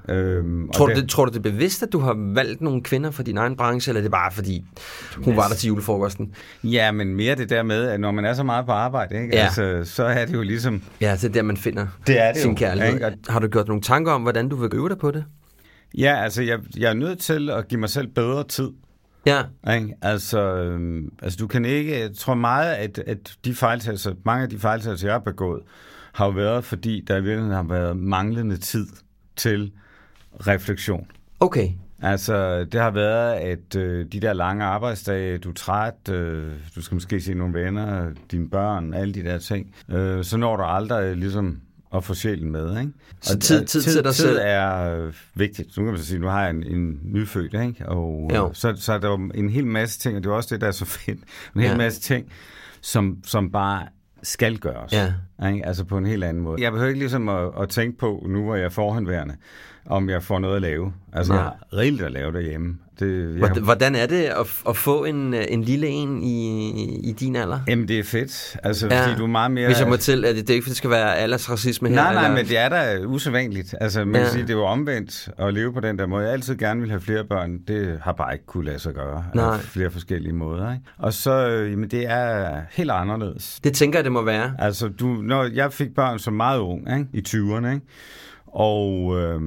[0.08, 0.14] Ja.
[0.14, 3.10] Øhm, Tror du, det- tror du, det er bevidst, at du har valgt nogle kvinder
[3.10, 4.64] fra din egen branche, eller er det bare fordi,
[5.16, 6.34] hun var der til julefrokosten?
[6.64, 9.36] Ja, men mere det der med, at når man er så meget på arbejde, ikke?
[9.36, 9.42] Ja.
[9.44, 10.82] Altså, så er det jo ligesom...
[11.00, 12.94] Ja, det er der, man finder Det er det sin jo, kærlighed.
[12.94, 13.10] ikke?
[13.28, 15.24] Har du gjort nogle tanker om, hvordan du vil øve dig på det?
[15.98, 18.70] Ja, altså, jeg, jeg er nødt til at give mig selv bedre tid.
[19.26, 19.42] Ja,
[19.74, 19.94] Ikke?
[20.02, 22.00] Altså, øhm, altså, du kan ikke...
[22.00, 25.62] Jeg tror meget, at, at de fejltagelser, mange af de fejltagelser, jeg har begået,
[26.12, 28.86] har jo været, fordi der i virkeligheden har været manglende tid
[29.36, 29.72] til
[30.46, 31.06] refleksion.
[31.40, 31.68] okay.
[32.02, 36.82] Altså, det har været, at øh, de der lange arbejdsdage, du er træt, øh, du
[36.82, 40.62] skal måske se nogle venner, dine børn, alle de der ting, øh, så når du
[40.62, 41.60] aldrig ligesom
[41.94, 42.92] at få sjælen med, ikke?
[43.22, 44.38] Så tid- tid til dig tid selv.
[44.42, 45.76] er øh, vigtigt.
[45.76, 47.88] Nu kan man så sige, nu har jeg en, en nyfødt, ikke?
[47.88, 48.50] Og øh, Jo.
[48.54, 50.66] så, så er der jo en hel masse ting, og det er også det, der
[50.66, 51.18] er så fedt.
[51.56, 51.76] En hel Ja.
[51.76, 52.26] masse ting,
[52.80, 53.86] som, som bare
[54.22, 54.92] skal gøres.
[54.92, 55.12] Ja.
[55.48, 55.66] Ikke?
[55.66, 56.62] Altså på en helt anden måde.
[56.62, 59.34] Jeg behøver ikke ligesom at, at tænke på, nu hvor jeg er forhåndværende,
[59.86, 60.92] om jeg får noget at lave.
[61.12, 61.42] Altså, Nej.
[61.42, 62.78] jeg har rigeligt at lave derhjemme.
[63.00, 66.60] Det, jeg, Hvordan- er det at, at få en, en lille en i,
[67.08, 67.60] i din alder?
[67.68, 68.56] Jamen, det er fedt.
[68.62, 69.06] Altså, ja.
[69.06, 69.66] fordi du er meget mere...
[69.66, 71.96] Hvis jeg må til, at det, det er ikke, fordi det skal være aldersracisme her.
[71.96, 72.36] Nej, nej, eller?
[72.36, 73.74] men det er da usædvanligt.
[73.80, 74.20] Altså, man Ja.
[74.20, 74.30] ja.
[74.30, 76.24] sige, det er jo omvendt at leve på den der måde.
[76.24, 77.58] Jeg altid gerne vil have flere børn.
[77.68, 79.24] Det har bare ikke kunne lade sig gøre.
[79.34, 79.44] Nej.
[79.54, 80.72] Af flere forskellige måder.
[80.72, 80.84] Ikke?
[80.98, 83.60] Og så, øh, jamen, det er helt anderledes.
[83.64, 84.54] Det tænker jeg, det må være.
[84.58, 87.06] Altså, du, når jeg fik børn som meget ung, ikke?
[87.12, 87.86] i 20'erne, ikke?
[88.46, 89.40] og øh,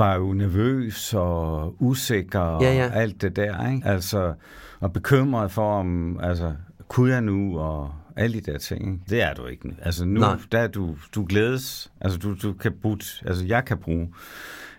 [0.00, 2.90] var jo nervøs og usikker og Ja, ja.
[2.94, 3.70] alt det der.
[3.72, 3.88] Ikke?
[3.88, 4.34] Altså,
[4.80, 6.52] og bekymret for, om altså,
[6.88, 8.92] kunne jeg nu, og alle de der ting.
[8.92, 9.04] Ikke?
[9.10, 9.68] Det er du ikke.
[9.68, 9.74] nu.
[9.82, 10.36] Altså nu, Nej.
[10.52, 11.92] der er du, du glædes.
[12.00, 14.08] Altså, du, du kan bruge, altså, jeg kan bruge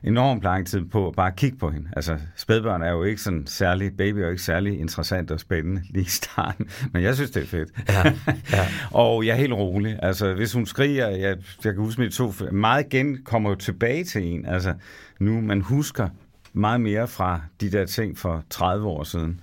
[0.04, 1.90] enormt lang tid på at bare kigge på hende.
[1.96, 5.82] Altså, spædbørn er jo ikke sådan særlig, baby er jo ikke særlig interessant og spændende
[5.90, 7.70] lige i starten, men jeg synes, det er fedt.
[7.90, 8.14] Ja,
[8.58, 8.68] ja.
[9.04, 10.00] og jeg er helt rolig.
[10.04, 14.04] Altså, hvis hun skriger, jeg, jeg kan huske mit to, meget igen kommer jo tilbage
[14.04, 14.46] til en.
[14.46, 14.74] Altså,
[15.20, 16.08] nu man husker
[16.54, 19.40] meget mere fra de der ting for 30 år siden.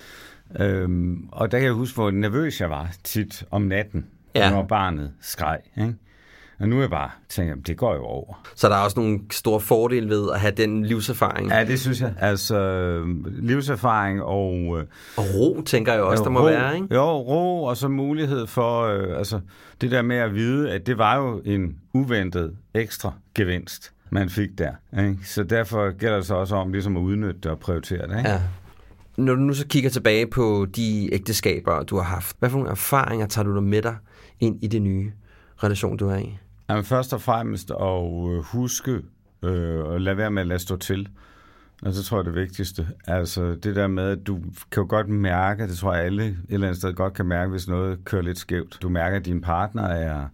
[0.61, 4.51] Øhm, og der kan jeg huske, hvor nervøs jeg var tit om natten, Ja.
[4.51, 5.59] når barnet skreg.
[5.77, 5.95] Ikke?
[6.61, 8.43] Og nu er jeg bare tænker, det går jo over.
[8.55, 11.49] Så der er også nogle store fordele ved at have den livserfaring.
[11.51, 12.15] Ja, det synes jeg.
[12.19, 14.79] Altså, livserfaring og...
[14.79, 14.85] Øh,
[15.17, 16.95] Og ro, tænker jeg også, der må ro, være, ikke?
[16.95, 19.41] Jo, ro, og så mulighed for, øh, altså,
[19.81, 24.49] det der med at vide, at det var jo en uventet ekstra gevinst, man fik
[24.59, 24.73] der.
[24.99, 25.19] Ikke?
[25.25, 28.19] Så derfor gælder det så også om ligesom at udnytte det og prioritere det.
[28.19, 28.31] Ikke?
[28.31, 28.41] Ja.
[29.17, 32.71] Når du nu så kigger tilbage på de ægteskaber, du har haft, hvad for nogle
[32.71, 33.97] erfaringer tager du dig med dig
[34.41, 35.13] ind i det nye
[35.65, 36.39] relation, du er i?
[36.69, 39.03] Jamen, først og fremmest at øh, huske
[39.43, 41.09] øh, at lade være med at lade stå til.
[41.83, 42.89] Og så tror jeg det vigtigste.
[43.07, 46.37] Altså det der med, at du kan jo godt mærke, det tror jeg alle et
[46.49, 48.79] eller andet sted godt kan mærke, hvis noget kører lidt skævt.
[48.83, 50.27] Du mærker, at din partner er,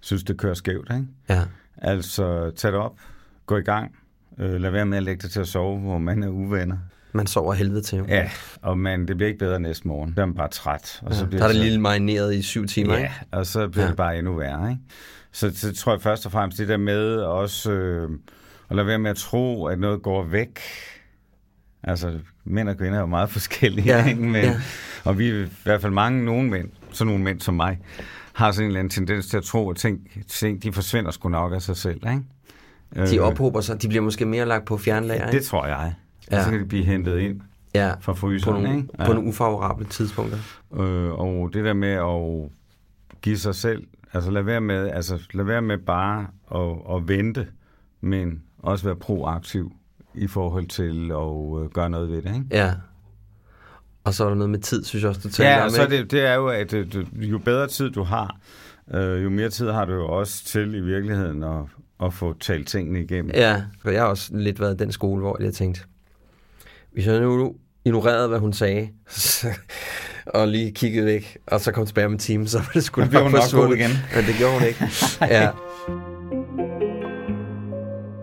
[0.00, 0.90] synes, det kører skævt.
[0.90, 1.06] Ikke?
[1.28, 1.42] Ja.
[1.76, 2.98] Altså tag det op,
[3.46, 3.96] gå i gang.
[4.38, 6.76] Øh, lad være med at lægge dig til at sove, hvor man er uvenner.
[7.16, 7.98] Man sover helvede til.
[7.98, 8.04] jo.
[8.08, 8.30] Ja,
[8.62, 10.12] og man, det bliver ikke bedre næste morgen.
[10.16, 11.00] Der er man bare træt.
[11.02, 11.26] Og så Ja.
[11.28, 13.14] bliver Der er det så- lille marineret i syv timer, Ja, ikke?
[13.32, 13.88] og så bliver Ja.
[13.90, 14.70] det bare endnu værre.
[14.70, 14.82] Ikke?
[15.32, 18.10] Så, så tror jeg først og fremmest det der med også øh,
[18.70, 20.60] at lade være med at tro, at noget går væk.
[21.82, 24.20] Altså, mænd og kvinder er jo meget forskellige, Ja, ikke?
[24.22, 24.56] Men, ja.
[25.04, 27.78] og vi er i hvert fald mange, nogle mænd, sådan nogle mænd som mig,
[28.32, 31.28] har sådan en eller anden tendens til at tro, at ting, ting de forsvinder sgu
[31.28, 32.00] nok af sig selv.
[32.10, 33.10] Ikke?
[33.10, 33.82] De ophober sig.
[33.82, 35.46] De bliver måske mere lagt på fjernlager, Øh, Det ikke?
[35.46, 35.94] tror jeg.
[36.30, 36.36] Ja.
[36.36, 36.44] Ja.
[36.44, 37.40] Så kan de blive hentet ind
[37.74, 38.62] Ja, fra på fryseren.
[38.62, 38.88] nogle, ikke?
[39.06, 40.38] på nogle ufavorable tidspunkter.
[40.76, 42.50] Øh, og det der med at
[43.22, 47.46] give sig selv, altså lad være med, altså lad være med bare at, at vente,
[48.00, 49.72] men også være proaktiv
[50.14, 52.46] i forhold til at øh, gøre noget ved det, ikke?
[52.50, 52.72] Ja.
[54.04, 55.70] Og så er der noget med tid, synes jeg også, du taler Ja, om, og
[55.70, 58.36] så det, det er jo, at øh, jo bedre tid du har,
[58.94, 61.62] øh, jo mere tid har du jo også til i virkeligheden at,
[62.02, 63.30] at få talt tingene igennem.
[63.34, 65.80] Ja, for jeg har også lidt været i den skole, hvor jeg tænkte,
[66.96, 67.54] hvis jeg nu
[67.84, 68.88] ignorerede, hvad hun sagde,
[70.26, 73.30] og lige kiggede væk, og så kom tilbage med timen, så var det hun nok
[73.30, 73.68] forsvundet.
[73.68, 73.90] god igen.
[74.14, 74.84] Men det gjorde hun ikke.
[75.34, 75.50] Ja.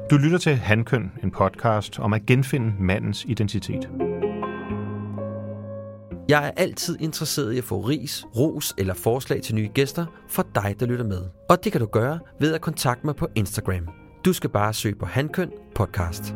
[0.09, 3.89] Du lytter til Handkøn, en podcast om at genfinde mandens identitet.
[6.29, 10.43] Jeg er altid interesseret i at få ris, ros eller forslag til nye gæster fra
[10.55, 11.21] dig, der lytter med.
[11.49, 13.87] Og det kan du gøre ved at kontakte mig på Instagram.
[14.25, 16.35] Du skal bare søge på Handkøn Podcast.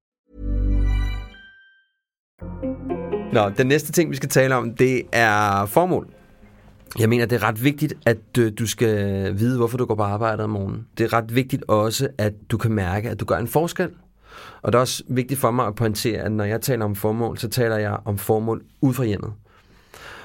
[3.33, 6.07] Nå, den næste ting, vi skal tale om, det er formål.
[6.99, 8.95] Jeg mener, det er ret vigtigt, at øh, du skal
[9.39, 10.87] vide, hvorfor du går på arbejde om morgenen.
[10.97, 13.89] Det er ret vigtigt også, at du kan mærke, at du gør en forskel.
[14.61, 17.37] Og det er også vigtigt for mig at pointere, at når jeg taler om formål,
[17.37, 19.33] så taler jeg om formål ud fra hjemmet.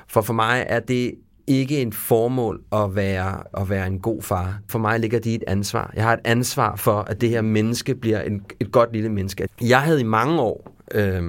[0.09, 1.15] For for mig er det
[1.47, 4.59] ikke en formål at være, at være en god far.
[4.69, 5.93] For mig ligger det i et ansvar.
[5.97, 9.49] Jeg har et ansvar for, at det her menneske bliver en, et godt lille menneske.
[9.61, 11.23] Jeg havde i mange år øh,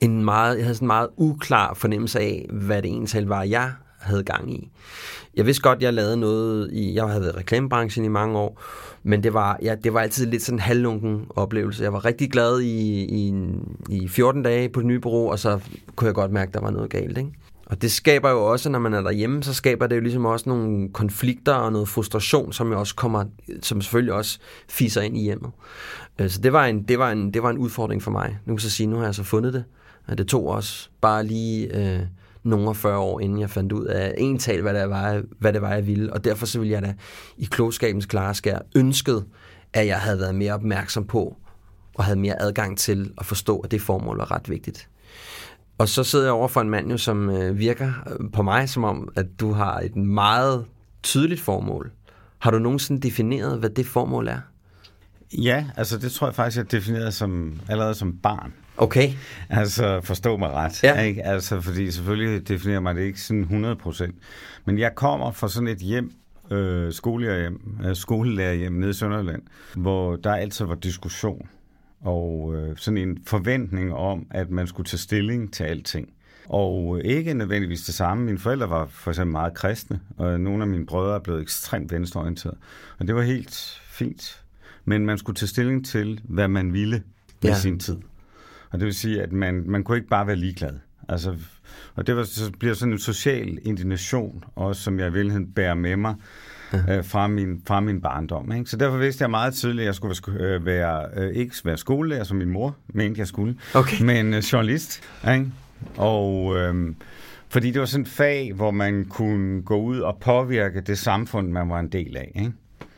[0.00, 3.72] en meget, jeg havde sådan en meget uklar fornemmelse af, hvad det egentlig var, jeg
[3.98, 4.70] havde gang i.
[5.34, 8.62] Jeg vidste godt, jeg lavede noget i, jeg havde været i reklamebranchen i mange år,
[9.02, 11.82] men det var, ja, det var altid lidt sådan en halvlunken oplevelse.
[11.82, 13.34] Jeg var rigtig glad i, i,
[13.88, 15.60] i 14 dage på det nye bureau, og så
[15.96, 17.18] kunne jeg godt mærke, at der var noget galt.
[17.18, 17.30] Ikke?
[17.66, 20.48] Og det skaber jo også, når man er derhjemme, så skaber det jo ligesom også
[20.48, 23.24] nogle konflikter og noget frustration, som jo også kommer,
[23.62, 25.50] som selvfølgelig også fiser ind i hjemmet.
[26.18, 28.38] Øh, så det var en, det var en, det var en udfordring for mig.
[28.46, 29.64] Nu kan jeg så sige, nu har jeg så fundet det.
[30.10, 32.00] Og Det tog også bare lige øh,
[32.42, 35.52] nogle af 40 år, inden jeg fandt ud af en tal, hvad det, var, hvad
[35.52, 36.12] det var, jeg ville.
[36.12, 36.94] Og derfor så ville jeg da
[37.38, 39.24] i klogskabens klare skær ønsket,
[39.72, 41.36] at jeg havde været mere opmærksom på,
[41.94, 44.88] og havde mere adgang til at forstå, at det formål var ret vigtigt.
[45.78, 48.68] Og så sidder jeg over for en mand, jo, som øh, virker øh, på mig,
[48.68, 50.64] som om, at du har et meget
[51.02, 51.90] tydeligt formål.
[52.38, 54.38] Har du nogensinde defineret, hvad det formål er?
[55.32, 58.52] Ja, altså det tror jeg faktisk, jeg definerede som, allerede som barn.
[58.80, 59.10] Okay.
[59.48, 60.82] Altså, forstå mig ret.
[60.84, 61.00] Ja.
[61.00, 61.22] Ikke?
[61.22, 64.14] Altså, fordi selvfølgelig definerer mig det ikke sådan 100 procent.
[64.64, 66.12] Men jeg kommer fra sådan et hjem,
[66.50, 69.42] øh, skolelærerhjem, øh, skolelærerhjem nede i Sønderland,
[69.76, 71.48] hvor der altid var diskussion.
[72.00, 76.08] Og øh, sådan en forventning om, at man skulle tage stilling til alting.
[76.48, 78.24] Og øh, ikke nødvendigvis det samme.
[78.24, 81.92] Mine forældre var for eksempel meget kristne, og nogle af mine brødre er blevet ekstremt
[81.92, 82.56] venstreorienteret.
[82.98, 84.42] Og det var helt fint.
[84.84, 87.02] Men man skulle tage stilling til, hvad man ville
[87.42, 87.58] med ja.
[87.58, 87.96] sin tid.
[88.70, 90.72] Og det vil sige, at man, man kunne ikke bare være ligeglad.
[91.08, 91.36] Altså,
[91.94, 95.74] og det var, så bliver sådan en social indignation, også som jeg i virkeligheden bærer
[95.74, 96.14] med mig
[96.88, 98.52] øh, fra, min, fra min barndom.
[98.52, 98.70] Ikke?
[98.70, 101.76] Så derfor vidste jeg meget tidligt, at jeg skulle være, øh, være øh, ikke være
[101.76, 104.02] skolelærer, som min mor mente, jeg skulle, Okay.
[104.02, 105.02] men øh, journalist.
[105.32, 105.46] Ikke?
[105.96, 106.94] Og øh,
[107.48, 111.48] fordi det var sådan et fag, hvor man kunne gå ud og påvirke det samfund,
[111.48, 112.32] man var en del af.
[112.34, 112.52] Ikke?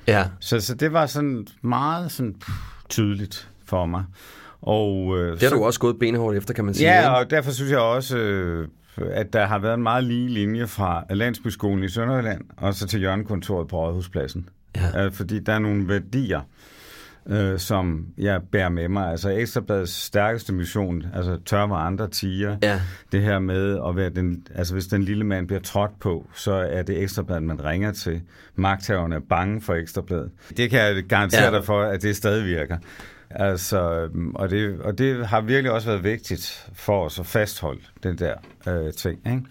[0.07, 0.25] Ja.
[0.41, 2.51] Så, så det var sådan meget sådan, pff,
[2.89, 4.05] tydeligt for mig.
[4.62, 6.90] Og, øh, Det har så, du også gået benhårdt efter, kan man sige.
[6.92, 7.11] Ja, ikke?
[7.11, 8.68] og derfor synes jeg også, øh,
[9.11, 13.03] at der har været en meget lige linje fra Landsbyskolen i Sønderjylland og så til
[13.03, 14.48] Jørgenkontoret på Rådhuspladsen.
[14.77, 15.05] Ja.
[15.07, 16.40] Øh, fordi der er nogle værdier,
[17.27, 19.11] øh, som jeg bærer med mig.
[19.11, 22.57] Altså Ekstrabladets stærkeste mission, altså tør hvor andre tiger.
[22.62, 22.81] Ja.
[23.12, 26.53] Det her med at være den, altså hvis den lille mand bliver trådt på, så
[26.53, 28.20] er det Ekstrabladet, man ringer til.
[28.57, 30.31] Magthaverne er bange for Ekstrabladet.
[30.57, 31.51] Det kan jeg garantere Ja.
[31.51, 32.79] dig for, at det stadig virker.
[33.35, 37.81] Altså, øhm, og, det, og det har virkelig også været vigtigt for os at fastholde
[38.03, 38.35] den der
[38.68, 39.18] øh, ting.
[39.27, 39.42] Ikke?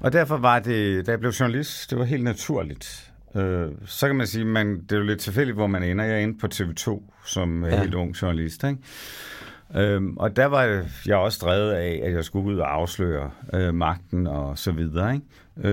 [0.00, 3.12] Og derfor var det, da jeg blev journalist, det var helt naturligt.
[3.34, 6.04] Øh, så kan man sige, man, det er jo lidt tilfældigt, hvor man ender.
[6.04, 7.74] Jeg endte på TV2 som ja.
[7.74, 7.82] Ja.
[7.82, 8.64] helt ung journalist.
[8.64, 8.78] Ikke?
[9.76, 13.74] Øhm, og der var jeg også drevet af, at jeg skulle ud og afsløre øh,
[13.74, 15.14] magten og så videre.
[15.14, 15.26] Ikke?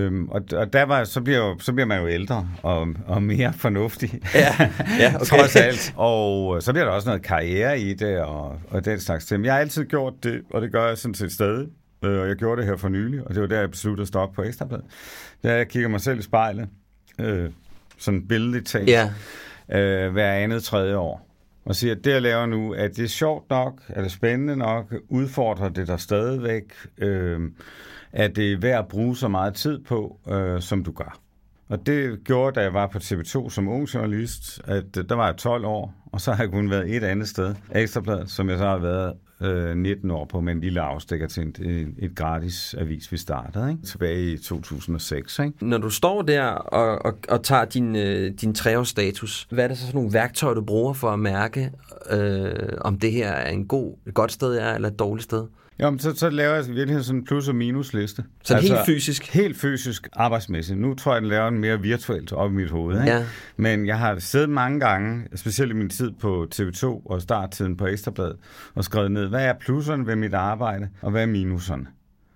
[0.06, 3.24] Øhm, og, og der var, så, bliver jo, så bliver man jo ældre og, og
[3.24, 4.20] mere fornuftig.
[4.34, 4.56] Ja,
[5.00, 5.26] ja, okay.
[5.26, 5.94] Trods alt.
[5.98, 9.46] Og så bliver der også noget karriere i det og, og den slags ting.
[9.46, 11.68] Jeg har altid gjort det, og det gør jeg sådan set stadig.
[12.04, 14.08] Øh, Og jeg gjorde det her for nylig, og det var der, jeg besluttede at
[14.08, 14.86] stoppe på Ekstrabladet.
[15.44, 16.68] Der jeg kigger mig selv i spejlet,
[17.20, 17.50] øh,
[17.98, 19.10] sådan billedligt talt, Ja.
[19.80, 21.28] øh, hver andet tredje år.
[21.66, 24.94] Og siger, at det jeg laver nu, er det sjovt nok, er det spændende nok,
[25.10, 26.64] udfordrer det dig stadigvæk,
[26.98, 27.40] øh,
[28.12, 31.20] er det værd at bruge så meget tid på, øh, som du gør.
[31.70, 35.26] Og det gjorde, da jeg var på TV2 som ung journalist, at øh, der var
[35.26, 38.58] jeg 12 år, og så har jeg kun været et andet sted, Ekstrabladet, som jeg
[38.58, 42.76] så har været øh, 19 år på med en lille afstikker til et, et, gratis
[42.78, 43.84] avis, vi startede ikke?
[43.84, 45.40] tilbage i 2006.
[45.40, 45.66] Ikke?
[45.66, 49.78] Når du står der og, og, og tager din, øh, din treårsstatus, hvad er det
[49.78, 51.72] så for nogle værktøjer, du bruger for at mærke,
[52.12, 55.24] øh, om det her er en god, et godt sted, jeg er, eller et dårligt
[55.24, 55.48] sted?
[55.80, 58.24] Jo, men så, så laver jeg virkelig sådan en plus- og minusliste.
[58.44, 59.34] Så altså, helt fysisk?
[59.34, 60.80] Helt fysisk arbejdsmæssigt.
[60.80, 63.02] Nu tror jeg, den laver en mere virtuelt op i mit hoved.
[63.02, 63.12] Ikke?
[63.16, 63.24] Ja.
[63.58, 67.88] Men jeg har siddet mange gange, specielt i min tid på TV2 og starttiden på
[67.88, 68.36] Ekstrabladet,
[68.76, 71.86] og skrevet ned, hvad er plusserne ved mit arbejde, og hvad er minuserne?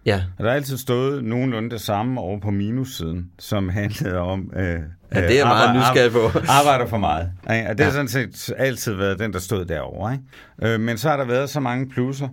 [0.05, 0.23] Ja.
[0.37, 4.51] Og der har altid stået nogenlunde det samme over på minussiden, som handlede om...
[4.55, 6.39] Øh, ja, det er meget nysgerrig på.
[6.59, 7.31] Arbejder for meget.
[7.53, 7.69] Ikke?
[7.69, 10.13] Og det har sådan set altid været den, der stod derovre.
[10.13, 10.73] Ikke?
[10.73, 12.27] Øh, men så har der været så mange plusser,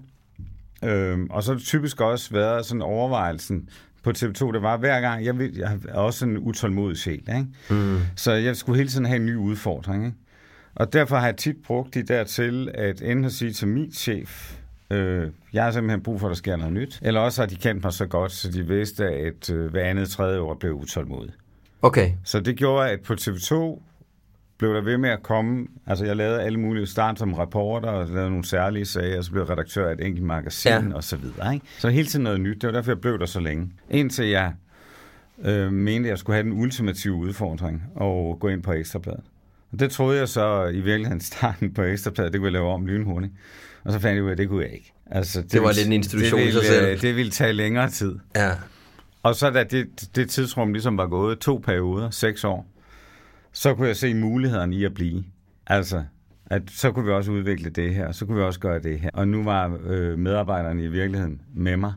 [0.84, 3.68] Øhm, og så har det typisk også været sådan overvejelsen
[4.02, 7.46] på TV2, det var hver gang, jeg, vil, jeg er også en utålmodig sjæl, ikke?
[7.70, 7.98] Mm.
[8.16, 10.04] så jeg skulle hele tiden have en ny udfordring.
[10.04, 10.16] Ikke?
[10.74, 13.92] Og derfor har jeg tit brugt de der til at enten at sige til min
[13.92, 14.56] chef,
[14.90, 17.56] øh, jeg har simpelthen brug for, at der sker noget nyt, eller også har de
[17.56, 21.32] kendt mig så godt, så de vidste, at øh, hver andet tredje år blev utålmodig.
[21.82, 22.12] Okay.
[22.24, 23.80] Så det gjorde, at på TV2
[24.58, 28.08] blev der ved med at komme, altså jeg lavede alle mulige start som reporter, og
[28.08, 30.94] lavede nogle særlige sager, og så blev jeg redaktør af et enkelt magasin, ja.
[30.94, 31.54] og så videre.
[31.54, 31.66] Ikke?
[31.78, 33.72] Så hele tiden noget nyt, det var derfor, jeg blev der så længe.
[33.90, 34.52] Indtil jeg
[35.44, 39.24] øh, mente, at jeg skulle have den ultimative udfordring, og gå ind på Ekstrabladet.
[39.72, 42.86] Og det troede jeg så i virkeligheden starten på Ekstrabladet, det kunne jeg lave om
[42.86, 43.32] lynhurtigt.
[43.84, 44.92] Og så fandt jeg ud af, at det kunne jeg ikke.
[45.10, 47.00] Altså, det, det var lidt en institution det ville, i sig selv.
[47.00, 48.18] Det ville tage længere tid.
[48.36, 48.50] Ja.
[49.22, 52.66] Og så da det, det tidsrum ligesom var gået to perioder, seks år,
[53.56, 55.24] så kunne jeg se mulighederne i at blive.
[55.66, 56.04] Altså,
[56.46, 59.10] at så kunne vi også udvikle det her, så kunne vi også gøre det her.
[59.12, 61.92] Og nu var øh, medarbejderne i virkeligheden med mig.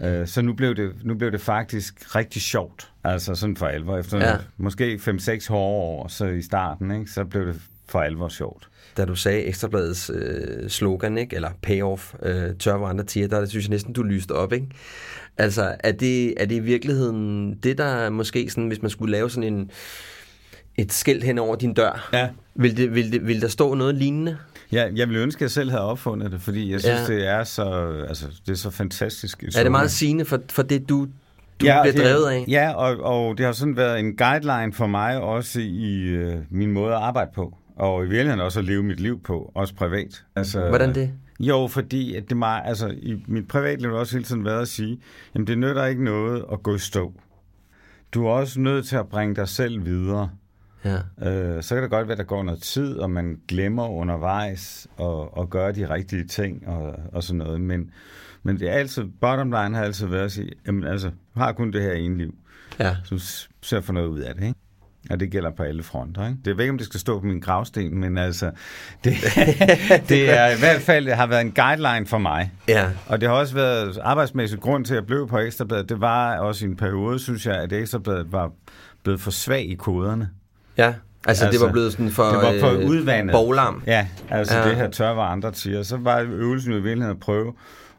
[0.00, 2.92] Øh, så nu blev, det, nu blev det faktisk rigtig sjovt.
[3.04, 3.98] Altså sådan for alvor.
[3.98, 4.36] Efter ja.
[4.56, 8.68] måske 5-6 hårde år, så i starten, ikke, så blev det for alvor sjovt.
[8.96, 11.36] Da du sagde Ekstrabladets øh, slogan, ikke?
[11.36, 14.52] eller payoff, øh, tør hvor andre tiger, der synes jeg næsten, du lyste op.
[14.52, 14.68] Ikke?
[15.36, 19.30] Altså, er det, er det i virkeligheden det, der måske, sådan, hvis man skulle lave
[19.30, 19.70] sådan en
[20.78, 22.08] et skilt hen over din dør.
[22.12, 22.28] Ja.
[22.54, 24.36] Vil, det, vil, det, vil der stå noget lignende?
[24.72, 27.14] Ja, jeg ville ønske, at jeg selv havde opfundet det, fordi jeg synes, ja.
[27.14, 27.64] det er så,
[28.08, 29.42] altså, det er så fantastisk.
[29.42, 31.06] Er det meget sigende for, for det, du,
[31.60, 32.44] du ja, bliver drevet af?
[32.48, 36.72] Ja, og, og det har sådan været en guideline for mig også i øh, min
[36.72, 37.56] måde at arbejde på.
[37.76, 40.24] Og i virkeligheden også at leve mit liv på, også privat.
[40.36, 41.10] Altså, Hvordan det?
[41.40, 44.68] Jo, fordi at det meget, altså, i mit privatliv har også hele tiden været at
[44.68, 45.00] sige,
[45.34, 47.12] jamen det nytter ikke noget at gå i stå.
[48.14, 50.30] Du er også nødt til at bringe dig selv videre.
[50.86, 51.28] Ja.
[51.30, 54.86] Øh, så kan det godt være, at der går noget tid, og man glemmer undervejs
[55.00, 57.60] at, at gøre de rigtige ting og, og sådan noget.
[57.60, 57.90] Men,
[58.42, 61.52] men det er altid, bottom line har altid været at sige, jamen altså, du har
[61.52, 62.34] kun det her ene liv.
[62.78, 62.96] Ja.
[63.04, 64.58] Så ser for noget ud af det, ikke?
[65.10, 66.26] Og det gælder på alle fronter.
[66.26, 66.38] Ikke?
[66.44, 68.50] Det er ikke, om det skal stå på min gravsten, men altså,
[69.04, 69.14] det,
[70.08, 72.52] det er i hvert fald det har været en guideline for mig.
[72.68, 72.90] Ja.
[73.06, 75.88] Og det har også været arbejdsmæssigt grund til, at jeg blev på Ekstrabladet.
[75.88, 78.52] Det var også i en periode, synes jeg, at Ekstrabladet var
[79.02, 80.30] blevet for svag i koderne.
[80.78, 80.94] Ja,
[81.26, 83.32] altså, altså det var blevet sådan for, det var for øh, udvandet.
[83.32, 83.82] Boglam.
[83.86, 84.68] Ja, altså ja.
[84.68, 85.82] det her tør, var andre siger.
[85.82, 87.52] Så var øvelsen jo i virkeligheden at prøve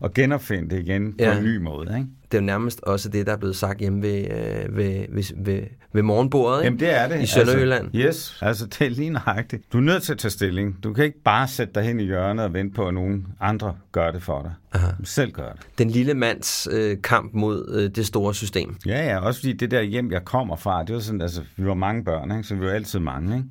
[0.03, 1.37] at genopfinde det igen på ja.
[1.37, 1.97] en ny måde.
[1.97, 2.07] Ikke?
[2.31, 5.23] Det er jo nærmest også det, der er blevet sagt hjemme ved, øh, ved, ved,
[5.45, 5.61] ved,
[5.93, 6.63] ved morgenbordet?
[6.63, 7.21] Jamen det er det.
[7.21, 7.85] i Sønderjylland.
[7.85, 9.63] Altså, yes, altså det er lige nøjagtigt.
[9.73, 10.83] Du er nødt til at tage stilling.
[10.83, 13.75] Du kan ikke bare sætte dig hen i hjørnet og vente på, at nogen andre
[13.91, 14.51] gør det for dig.
[14.73, 14.91] Aha.
[15.03, 15.61] Selv gør det.
[15.77, 18.75] Den lille mands øh, kamp mod øh, det store system.
[18.85, 21.65] Ja, ja, også fordi det der hjem, jeg kommer fra, det var sådan, altså, vi
[21.65, 22.43] var mange børn, ikke?
[22.43, 23.35] så vi var altid mange.
[23.35, 23.47] Ikke?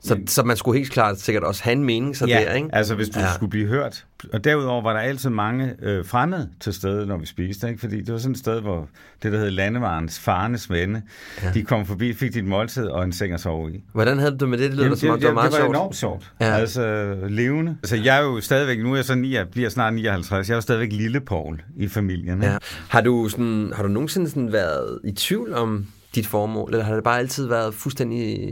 [0.00, 2.68] Så, så man skulle helt klart sikkert også have en mening så ja, der, ikke?
[2.72, 3.34] altså hvis du ja.
[3.34, 4.04] skulle blive hørt.
[4.32, 7.80] Og derudover var der altid mange øh, fremmede til stede, når vi spiste, ikke?
[7.80, 8.88] fordi det var sådan et sted, hvor
[9.22, 11.02] det, der hed landevarens farnes venne,
[11.42, 11.50] ja.
[11.54, 13.84] de kom forbi, fik dit måltid og en seng at sove i.
[13.92, 14.70] Hvordan havde du med det?
[14.70, 15.62] Det lyder som om, det var meget sjovt.
[15.62, 16.32] Det var enormt sjovt.
[16.40, 16.54] Ja.
[16.54, 17.76] Altså levende.
[17.82, 20.54] Altså jeg er jo stadigvæk, nu er jeg så 9, jeg bliver snart 59, jeg
[20.54, 22.38] er jo stadigvæk lille Paul i familien.
[22.38, 22.52] Ikke?
[22.52, 22.58] Ja.
[22.88, 26.94] Har, du sådan, har du nogensinde sådan været i tvivl om dit formål, eller har
[26.94, 28.50] det bare altid været fuldstændig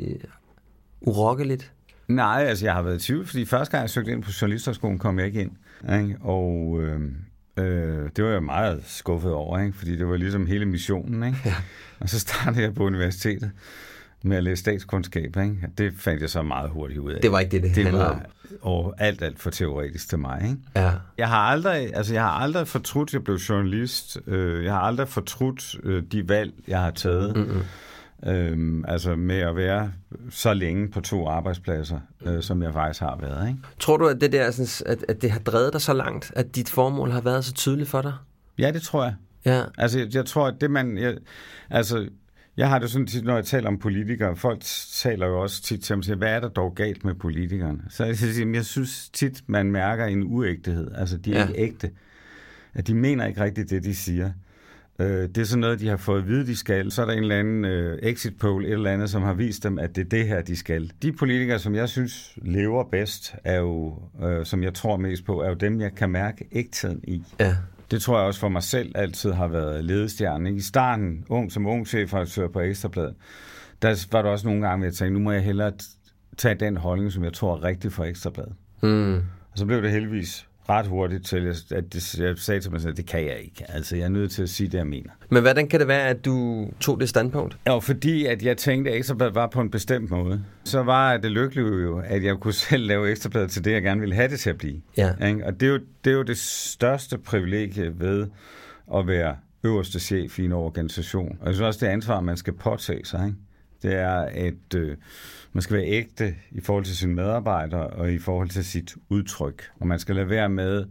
[1.07, 1.73] urokkeligt?
[2.09, 4.99] Nej, altså jeg har været i tvivl, fordi første gang jeg søgte ind på journalisterskolen,
[4.99, 5.51] kom jeg ikke ind.
[5.93, 6.17] Ikke?
[6.21, 7.01] Og øh,
[7.57, 9.79] øh, det var jeg meget skuffet over, ikke?
[9.79, 11.23] fordi det var ligesom hele missionen.
[11.23, 11.39] Ikke?
[11.45, 11.55] Ja.
[12.01, 13.51] Og så startede jeg på universitetet
[14.23, 15.37] med at læse statskundskab.
[15.37, 15.57] Ikke?
[15.79, 17.21] Det fandt jeg så meget hurtigt ud af.
[17.21, 18.21] Det var ikke det, det, det var, om.
[18.61, 20.43] Og alt, alt for teoretisk til mig.
[20.43, 20.57] Ikke?
[20.77, 20.93] Ja.
[21.19, 24.19] Jeg har aldrig, altså jeg har aldrig fortrudt, at jeg blev journalist.
[24.27, 25.77] Jeg har aldrig fortrudt
[26.13, 27.37] de valg, jeg har taget.
[27.37, 27.61] Mm-hmm.
[28.27, 29.93] Øhm, altså med at være
[30.31, 33.49] så længe på to arbejdspladser, øh, som jeg faktisk har været.
[33.49, 33.61] Ikke?
[33.81, 36.57] Tror du, at det, der, sådan, at, at det har drevet dig så langt, at
[36.57, 38.13] dit formål har været så tydeligt for dig?
[38.59, 39.15] Ja, det tror jeg.
[39.45, 39.63] Ja.
[39.79, 40.99] Altså, jeg, jeg tror, at det man...
[40.99, 41.17] Jeg,
[41.71, 42.09] altså,
[42.57, 44.61] Jeg har det sådan tit, når jeg taler om politikere, folk
[45.03, 47.79] taler jo også tit til mig, siger, hvad er der dog galt med politikerne?
[47.91, 50.91] Så jeg siger, jeg synes tit, man mærker en uægtehed.
[50.95, 51.47] Altså, de er ja.
[51.47, 51.91] ikke ægte.
[52.75, 54.31] At de mener ikke rigtigt det, de siger.
[54.99, 56.91] Øh, det er sådan noget, de har fået at vide, de skal.
[56.91, 59.63] Så er der en eller anden øh, exit poll, et eller andet, som har vist
[59.63, 60.93] dem, at det er det her, de skal.
[61.03, 65.43] De politikere, som jeg synes lever bedst, er jo, øh, som jeg tror mest på,
[65.43, 67.23] er jo dem, jeg kan mærke ægtheden i.
[67.41, 67.57] Ja.
[67.91, 70.47] Det tror jeg også for mig selv altid har været ledestjernen.
[70.47, 70.57] ikke?
[70.57, 73.15] I starten, ung som ung chefredaktør på Ekstrabladet,
[73.83, 75.73] der var der også nogle gange, hvor jeg tænkte, nu må jeg hellere
[76.37, 78.53] tage den holdning, som jeg tror er rigtig for Ekstrabladet.
[78.83, 79.17] Mm.
[79.53, 82.91] Og så blev det heldigvis ret hurtigt til, at det, jeg sagde til mig selv,
[82.91, 83.65] at det kan jeg ikke.
[83.69, 85.11] Altså, jeg er nødt til at sige det, jeg mener.
[85.29, 87.57] Men hvordan kan det være, at du tog det standpunkt?
[87.67, 91.31] Og fordi at jeg tænkte, at Ekstrabladet var på en bestemt måde, så var det
[91.31, 94.41] lykkelige jo, at jeg kunne selv lave Ekstrabladet til det, jeg gerne ville have det
[94.41, 94.81] til at blive.
[94.97, 95.27] Ja.
[95.27, 95.47] Ikke?
[95.47, 98.27] Og det er, jo, det er jo det største privilegie ved
[98.95, 101.39] at være øverste chef i en organisation.
[101.41, 103.27] Og jeg synes også, det ansvar, man skal påtage sig.
[103.27, 103.39] Ikke?
[103.83, 104.97] Det er, at øh,
[105.55, 109.63] man skal være ægte i forhold til sine medarbejdere og i forhold til sit udtryk.
[109.81, 110.85] Og man skal lade være med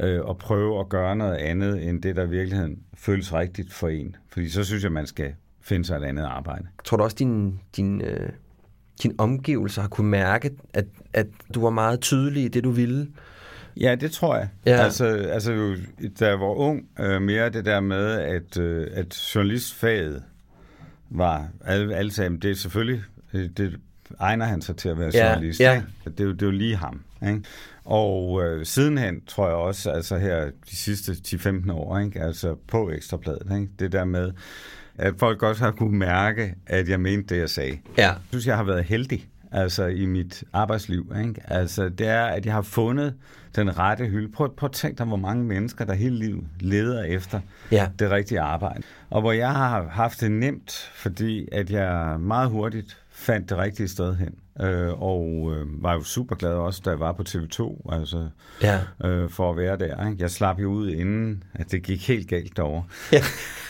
[0.00, 3.88] øh, at prøve at gøre noget andet, end det, der i virkeligheden føles rigtigt for
[3.88, 4.16] en.
[4.28, 6.66] Fordi så synes jeg, man skal finde sig et andet arbejde.
[6.84, 8.28] Tror du også, din, din, øh,
[9.02, 13.08] din omgivelser har kunne mærke, at, at du var meget tydelig i det, du ville?
[13.80, 14.48] Ja, det tror jeg.
[14.66, 14.76] Ja.
[14.76, 15.76] Altså, altså jo,
[16.20, 20.22] da jeg var ung, øh, mere det der med, at, øh, at journalistfaget
[21.10, 23.02] var, alle, alle sagde, "Men det er selvfølgelig,
[23.32, 23.80] øh, det
[24.20, 25.60] egner han sig til at være Ja, journalist.
[25.60, 25.82] ja.
[26.04, 27.00] Det, er jo, det er jo lige ham.
[27.26, 27.40] Ikke?
[27.84, 32.20] Og øh, sidenhen tror jeg også, altså her de sidste 10-15 år, ikke?
[32.20, 33.68] altså på Ekstrabladet, ikke?
[33.78, 34.32] det der med,
[34.98, 37.78] at folk også har kunne mærke, at jeg mente det, jeg sagde.
[37.98, 38.06] Ja.
[38.08, 41.12] Jeg synes, jeg har været heldig altså i mit arbejdsliv.
[41.26, 41.34] Ikke?
[41.44, 43.14] Altså, det er, at jeg har fundet
[43.56, 44.32] den rette hylde.
[44.32, 47.40] Prøv, prøv at tænke dig, hvor mange mennesker, der hele livet leder efter
[47.72, 47.88] Ja.
[47.98, 48.82] det rigtige arbejde.
[49.10, 53.88] Og hvor jeg har haft det nemt, fordi at jeg meget hurtigt fandt det rigtige
[53.88, 54.34] sted hen.
[54.60, 58.28] Øh, og øh, var jo super glad også, da jeg var på TV2, altså,
[58.62, 58.78] Ja.
[59.04, 60.06] øh, for at være der.
[60.08, 60.22] Ikke?
[60.22, 62.84] Jeg slap jo ud inden, at det gik helt galt derovre.
[63.12, 63.22] Ja,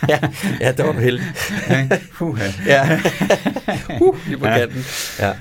[0.09, 0.19] ja,
[0.61, 1.25] ja der var du heldig.
[2.19, 2.45] Puha.
[2.67, 3.01] Ja.
[4.01, 4.83] uh, lige på kanten.
[5.19, 5.35] Ja.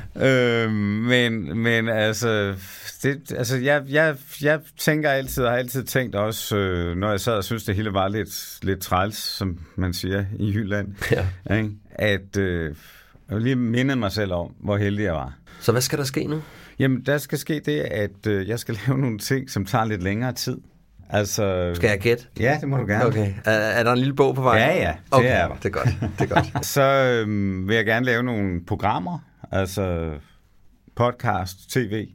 [0.65, 2.55] Øh, men, men altså,
[3.03, 7.19] det, altså jeg, jeg, jeg tænker altid, og har altid tænkt også, øh, når jeg
[7.19, 11.55] sad og synes, det hele var lidt, lidt træls, som man siger i Jylland, Ja.
[11.57, 11.69] ikke?
[11.91, 12.75] at øh,
[13.29, 15.33] jeg vil lige minde mig selv om, hvor heldig jeg var.
[15.59, 16.41] Så hvad skal der ske nu?
[16.79, 20.03] Jamen, der skal ske det, at øh, jeg skal lave nogle ting, som tager lidt
[20.03, 20.57] længere tid.
[21.09, 22.23] Altså, Skal jeg gætte?
[22.39, 23.05] Ja, det må du gerne.
[23.05, 23.33] Okay.
[23.45, 24.57] Er, er der en lille bog på vej?
[24.57, 25.43] Ja, ja, det okay.
[25.43, 25.55] er der.
[25.55, 25.89] Det er godt.
[26.19, 26.65] Det er godt.
[26.75, 29.19] Så øhm, vil jeg gerne lave nogle programmer,
[29.51, 30.11] altså
[30.95, 32.07] podcast, tv.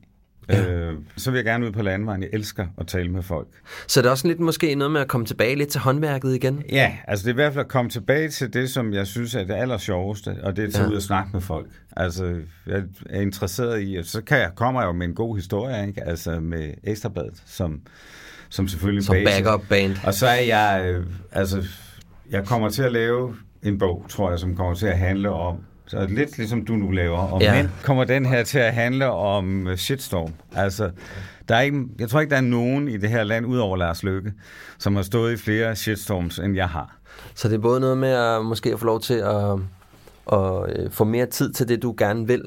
[0.51, 0.71] Ja.
[0.73, 2.23] Øh, så vil jeg gerne ud på landvejen.
[2.23, 3.49] Jeg elsker at tale med folk.
[3.87, 6.63] Så det er også lidt måske noget med at komme tilbage lidt til håndværket igen?
[6.73, 9.35] Ja, altså det er i hvert fald at komme tilbage til det, som jeg synes
[9.35, 10.91] er det aller sjoveste, og det er at tage Ja.
[10.91, 11.67] ud og snakke med folk.
[11.97, 12.35] Altså,
[12.67, 15.87] jeg er interesseret i, og så kan jeg, kommer jeg jo med en god historie,
[15.87, 16.05] ikke?
[16.05, 17.81] Altså med Ekstrabladet, som,
[18.49, 19.43] som selvfølgelig Som basis.
[19.43, 19.97] backup band.
[20.05, 21.65] Og så er jeg, øh, altså,
[22.31, 25.57] jeg kommer til at lave en bog, tror jeg, som kommer til at handle om,
[25.91, 27.55] så lidt ligesom du nu laver, om Ja.
[27.55, 30.33] mænd, kommer den her til at handle om øh, shitstorm.
[30.55, 30.91] Altså,
[31.49, 34.03] der er ikke, jeg tror ikke, der er nogen i det her land, udover Lars
[34.03, 34.33] Løkke,
[34.79, 36.97] som har stået i flere shitstorms, end jeg har.
[37.35, 39.53] Så det er både noget med at måske at få lov til at,
[40.33, 42.43] at øh, få mere tid til det, du gerne vil,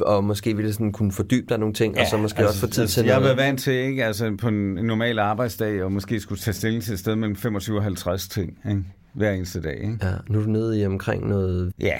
[0.00, 2.60] og måske ville sådan kunne fordybe dig nogle ting, ja, og så måske altså, også
[2.60, 3.36] få tid altså, til Jeg har noget.
[3.36, 4.04] været vant til, ikke?
[4.04, 7.36] Altså, på en, en normal arbejdsdag, og måske skulle tage stilling til et sted mellem
[7.36, 8.82] 25 og 50 ting, ikke?
[9.12, 9.76] hver eneste dag.
[9.82, 9.98] Ikke?
[10.02, 11.72] Ja, nu er du nede i omkring noget...
[11.80, 11.98] Ja,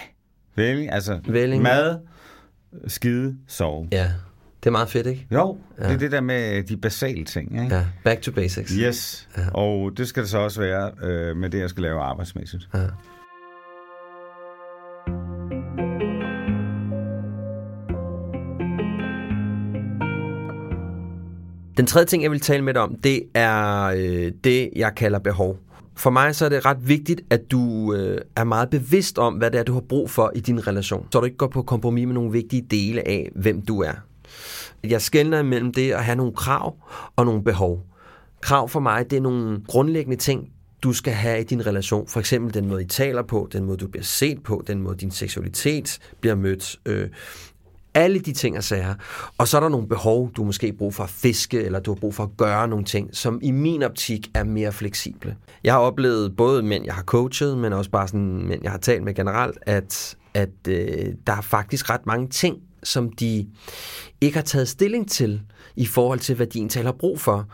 [0.57, 1.63] Vælling, altså Vælling.
[1.63, 1.99] mad,
[2.87, 3.89] skide, sove.
[3.93, 4.13] Ja,
[4.61, 5.27] det er meget fedt, ikke?
[5.33, 5.85] Jo, Ja.
[5.85, 7.63] det er det der med de basale ting.
[7.65, 7.77] Ikke?
[7.77, 8.73] Ja, back to basics.
[8.73, 9.51] Yes, ja.
[9.51, 12.69] og det skal det så også være øh, med det, jeg skal lave arbejdsmæssigt.
[12.75, 12.87] Ja.
[21.77, 25.19] Den tredje ting, jeg vil tale med dig om, det er øh, det, jeg kalder
[25.19, 25.59] behov.
[25.97, 29.51] For mig så er det ret vigtigt, at du øh, er meget bevidst om, hvad
[29.51, 31.07] det er, du har brug for i din relation.
[31.13, 33.93] Så du ikke går på kompromis med nogle vigtige dele af, hvem du er.
[34.85, 36.77] Jeg skældner imellem det at have nogle krav
[37.17, 37.87] og nogle behov.
[38.41, 40.49] Krav for mig, det er nogle grundlæggende ting,
[40.83, 42.09] du skal have i din relation.
[42.09, 44.97] For eksempel den måde, I taler på, den måde, du bliver set på, den måde,
[44.97, 46.77] din seksualitet bliver mødt.
[46.87, 47.09] Øh,
[47.97, 48.95] alle de ting og sager.
[49.39, 51.91] Og så er der nogle behov, du måske har brug for at fiske, eller du
[51.91, 55.37] har brug for at gøre nogle ting, som i min optik er mere fleksible.
[55.65, 58.79] Jeg har oplevet både mænd, jeg har coachet, men også bare sådan mænd, jeg har
[58.79, 63.47] talt med generelt, at, at øh, der er faktisk ret mange ting, som de
[64.21, 65.41] ikke har taget stilling til
[65.77, 67.47] i forhold til, hvad de egentlig har brug for.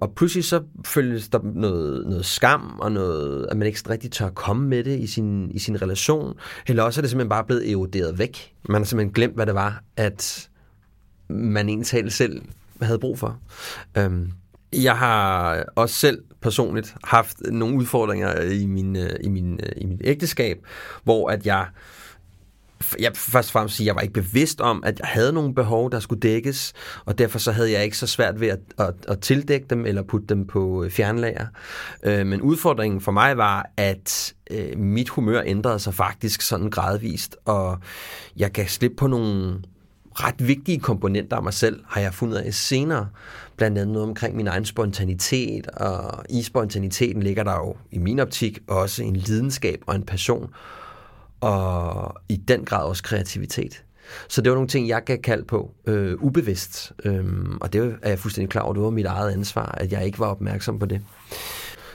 [0.00, 4.30] Og pludselig så føles der noget, noget skam, og noget, at man ikke rigtig tør
[4.30, 6.34] komme med det i sin, i sin relation.
[6.66, 8.54] Eller også er det simpelthen bare blevet eroderet væk.
[8.68, 10.48] Man har simpelthen glemt, hvad det var, at
[11.28, 12.42] man egentlig selv
[12.82, 13.38] havde brug for.
[13.96, 14.32] Øhm,
[14.72, 19.86] jeg har også selv personligt haft nogle udfordringer i, min, øh, i, min, øh, i
[19.86, 20.66] mit ægteskab,
[21.04, 21.66] hvor at jeg
[22.98, 25.54] jeg først og fremmest sige, at jeg var ikke bevidst om, at jeg havde nogle
[25.54, 26.72] behov, der skulle dækkes,
[27.04, 30.02] og derfor så havde jeg ikke så svært ved at, at, at tildække dem eller
[30.02, 31.46] putte dem på øh, fjernlager.
[32.02, 37.36] Øh, men udfordringen for mig var, at øh, mit humør ændrede sig faktisk sådan gradvist,
[37.44, 37.78] og
[38.36, 39.62] jeg gav slip på nogle
[40.14, 43.08] ret vigtige komponenter af mig selv, har jeg fundet af senere.
[43.56, 48.18] Blandt andet noget omkring min egen spontanitet, og i spontaniteten ligger der jo i min
[48.18, 50.50] optik også en lidenskab og en passion,
[51.40, 53.84] og i den grad også kreativitet.
[54.28, 56.92] Så det var nogle ting, jeg gav kald på, øh, ubevidst.
[57.04, 60.06] Øhm, og det er jeg fuldstændig klar over, det var mit eget ansvar, at jeg
[60.06, 61.00] ikke var opmærksom på det.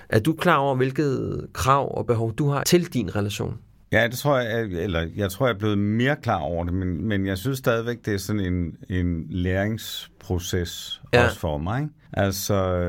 [0.09, 3.57] Er du klar over, hvilket krav og behov du har til din relation?
[3.91, 7.05] Ja, det tror jeg, eller jeg tror, jeg er blevet mere klar over det, men,
[7.05, 11.25] men jeg synes stadigvæk, det er sådan en, en læringsproces ja.
[11.25, 11.81] også for mig.
[11.81, 11.93] Ikke?
[12.13, 12.87] Altså,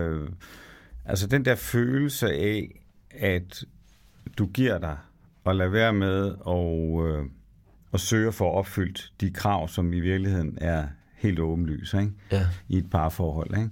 [1.05, 2.80] altså den der følelse af,
[3.11, 3.64] at
[4.38, 4.96] du giver dig
[5.45, 7.24] og lader være med at, øh,
[7.95, 10.86] at søge for at opfyldt de krav, som i virkeligheden er
[11.16, 12.12] helt åbenlyse ikke?
[12.32, 12.47] Ja.
[12.68, 13.59] i et parforhold.
[13.59, 13.70] Ikke?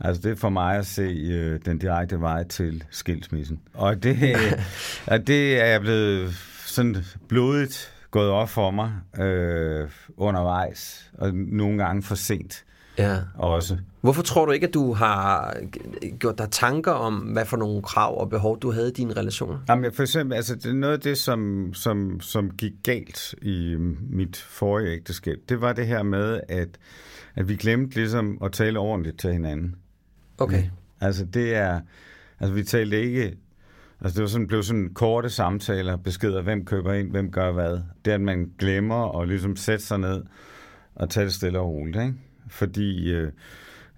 [0.00, 3.60] Altså det er for mig at se øh, den direkte vej til skilsmissen.
[3.74, 4.16] Og det,
[5.12, 6.34] og det er jeg blevet
[6.66, 6.96] sådan
[7.28, 12.64] blodigt gået op for mig øh, undervejs, og nogle gange for sent
[12.98, 13.18] ja.
[13.34, 13.78] også.
[14.00, 15.54] Hvorfor tror du ikke, at du har
[16.18, 19.58] gjort dig tanker om, hvad for nogle krav og behov, du havde i dine relationer?
[19.68, 23.76] Jamen, for eksempel, altså, det er noget af det, som, som, som gik galt i
[24.10, 26.68] mit forrige ægteskab, det var det her med, at,
[27.34, 29.74] at vi glemte ligesom at tale ordentligt til hinanden.
[30.38, 30.64] Okay.
[31.00, 31.80] Altså, det er...
[32.40, 33.36] Altså, vi talte ikke
[34.00, 37.80] Altså det var sådan, blev sådan korte samtaler, beskeder, hvem køber ind, hvem gør hvad.
[38.04, 40.22] Det at man glemmer at ligesom sætte sig ned
[40.94, 41.96] og tage det stille og roligt.
[41.96, 42.14] Ikke?
[42.48, 43.32] Fordi øh,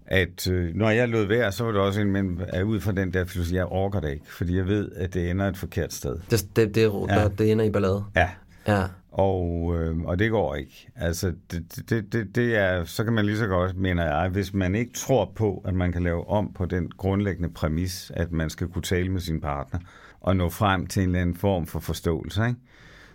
[0.06, 2.92] at øh, når jeg lød værd, så var det også en, men er ud fra
[2.92, 5.92] den der filosofi, jeg orker det ikke, fordi jeg ved, at det ender et forkert
[5.92, 6.18] sted.
[6.30, 6.88] Det, det, det, ja.
[6.88, 8.04] der, det ender i ballade?
[8.16, 8.28] Ja.
[8.68, 8.84] ja.
[9.10, 10.88] Og, øh, og det går ikke.
[10.96, 14.54] Altså, det, det, det, det er, så kan man lige så godt, mener jeg, hvis
[14.54, 18.50] man ikke tror på, at man kan lave om på den grundlæggende præmis, at man
[18.50, 19.80] skal kunne tale med sin partner
[20.20, 22.60] og nå frem til en eller anden form for forståelse, ikke?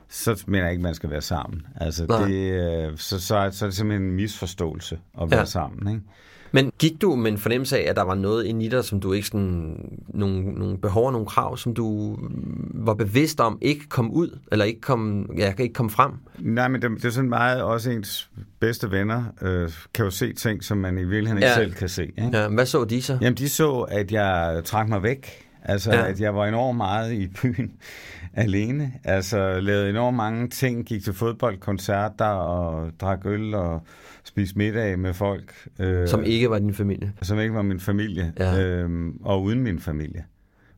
[0.09, 1.67] så mener jeg ikke, man skal være sammen.
[1.75, 5.45] Altså, det, øh, så, så, så er det simpelthen en misforståelse at være ja.
[5.45, 5.93] sammen.
[5.95, 6.05] Ikke?
[6.51, 8.99] Men gik du med en fornemmelse af, at der var noget inde i dig, som
[8.99, 12.17] du ikke sådan, nogle, nogle behov og nogle krav, som du
[12.73, 16.11] var bevidst om, ikke kom ud, eller ikke kom, ja, ikke kom frem?
[16.39, 18.29] Nej, men det, det er sådan meget, også ens
[18.59, 21.55] bedste venner øh, kan jo se ting, som man i virkeligheden ikke ja.
[21.55, 22.03] selv kan se.
[22.03, 22.29] Ikke?
[22.33, 23.17] Ja, hvad så de så?
[23.21, 25.43] Jamen, de så, at jeg trak mig væk.
[25.63, 26.07] Altså, ja.
[26.07, 27.71] at jeg var enormt meget i byen
[28.37, 28.93] alene.
[29.03, 33.81] Altså, lavede enormt mange ting, gik til fodboldkoncerter og drak øl og
[34.23, 35.53] spise middag med folk.
[35.79, 37.13] Øh, som ikke var din familie?
[37.21, 38.59] Som ikke var min familie, ja.
[38.61, 40.25] øh, og uden min familie.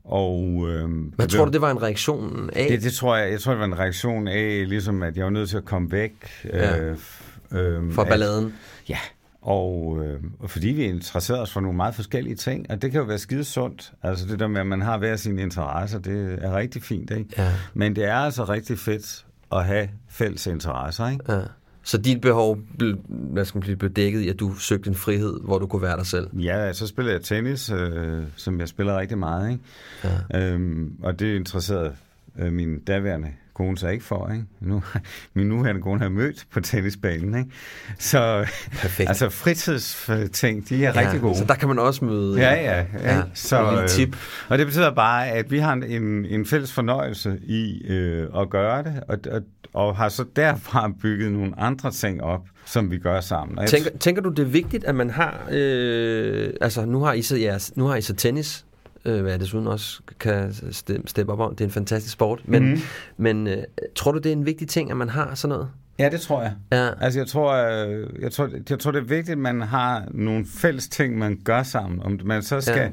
[0.03, 2.67] Og, øh, Hvad tror du, det var en reaktion af?
[2.69, 5.31] Det, det tror jeg, jeg tror, det var en reaktion af, ligesom at jeg var
[5.31, 6.13] nødt til at komme væk.
[6.45, 6.79] Ja.
[6.79, 6.97] Øh,
[7.51, 8.45] øh, For balladen?
[8.45, 8.97] At, ja,
[9.41, 13.05] og øh, fordi vi interesserer os for nogle meget forskellige ting, og det kan jo
[13.05, 13.93] være skide sundt.
[14.03, 17.29] Altså det der med, at man har hver sine interesser, det er rigtig fint, ikke?
[17.37, 17.51] Ja.
[17.73, 21.33] Men det er altså rigtig fedt at have fælles interesser, ikke?
[21.33, 21.41] Ja.
[21.83, 22.59] Så dit behov
[23.09, 25.81] hvad skal man sige, blev dækket i, at du søgte en frihed, hvor du kunne
[25.81, 26.27] være dig selv?
[26.33, 29.51] Ja, så spiller jeg tennis, øh, som jeg spiller rigtig meget.
[29.51, 29.63] Ikke?
[30.33, 30.53] Ja.
[30.53, 31.95] Øhm, og det interesserede
[32.39, 33.27] øh, min daværende
[33.59, 34.29] kone sig ikke for.
[34.31, 34.45] Ikke?
[34.61, 34.83] Nu,
[35.33, 37.37] min nuværende kone har mødt på tennisbanen.
[37.39, 37.49] Ikke?
[37.99, 39.09] Så Perfekt.
[39.09, 41.37] altså fritidsting, de er ja, rigtig gode.
[41.37, 42.39] Så der kan man også møde.
[42.39, 42.85] Ja, ja.
[43.03, 43.15] ja.
[43.15, 44.15] ja så, en tip.
[44.49, 48.83] Og det betyder bare, at vi har en, en fælles fornøjelse i øh, at gøre
[48.83, 49.41] det, og, og,
[49.73, 53.67] og har så derfra bygget nogle andre ting op, som vi gør sammen.
[53.67, 57.37] Tænker, tænker du, det er vigtigt, at man har, øh, altså nu har I så,
[57.37, 58.65] jeres, nu har I så tennis,
[59.05, 60.53] øh, hvad jeg desuden også kan
[61.05, 61.55] steppe op om.
[61.55, 62.41] Det er en fantastisk sport.
[62.45, 62.81] Men, mm-hmm.
[63.17, 63.63] men øh,
[63.95, 65.69] tror du, det er en vigtig ting, at man har sådan noget?
[65.99, 66.53] Ja, det tror jeg.
[66.71, 66.89] Ja.
[67.01, 70.07] Altså, jeg tror, jeg, øh, jeg, tror, jeg tror, det er vigtigt, at man har
[70.11, 72.01] nogle fælles ting, man gør sammen.
[72.01, 72.81] Om man så skal...
[72.81, 72.89] Ja.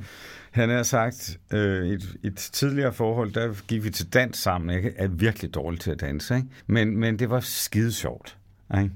[0.51, 4.71] Han har sagt, øh, et, et tidligere forhold, der gik vi til dans sammen.
[4.71, 6.49] Jeg er virkelig dårlig til at danse, ikke?
[6.67, 8.37] Men, men det var skide sjovt.
[8.79, 8.91] Ikke?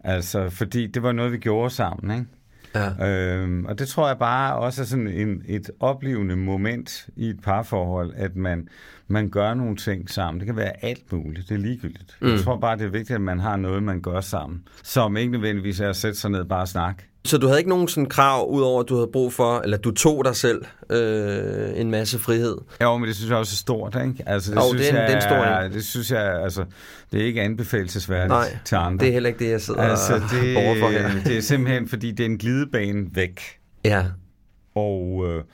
[0.00, 2.18] Altså, fordi det var noget, vi gjorde sammen.
[2.18, 2.30] Ikke?
[2.74, 3.08] Ja.
[3.08, 7.40] Øhm, og det tror jeg bare også er sådan en, et oplevende moment i et
[7.42, 8.68] parforhold, at man,
[9.12, 10.40] man gør nogle ting sammen.
[10.40, 11.48] Det kan være alt muligt.
[11.48, 12.16] Det er ligegyldigt.
[12.20, 12.30] Mm.
[12.30, 14.62] Jeg tror bare, det er vigtigt, at man har noget, man gør sammen.
[14.82, 17.02] Som ikke nødvendigvis er at sætte sig ned og bare snakke.
[17.24, 19.90] Så du havde ikke nogen sådan krav, udover at du havde brug for, eller du
[19.90, 22.56] tog dig selv øh, en masse frihed?
[22.82, 24.22] Jo, men det synes jeg også er stort, ikke?
[24.26, 25.72] Altså, det, Jo, synes det er jeg, det er stor en.
[25.72, 26.64] Det synes jeg, altså,
[27.12, 28.98] det er ikke anbefalesværdigt Nej, til andre.
[29.04, 31.22] det er heller ikke det, jeg sidder altså, og det, borger for her.
[31.24, 33.40] det er simpelthen, fordi det er en glidebane væk.
[33.84, 34.04] Ja,
[34.74, 35.44] Og øh,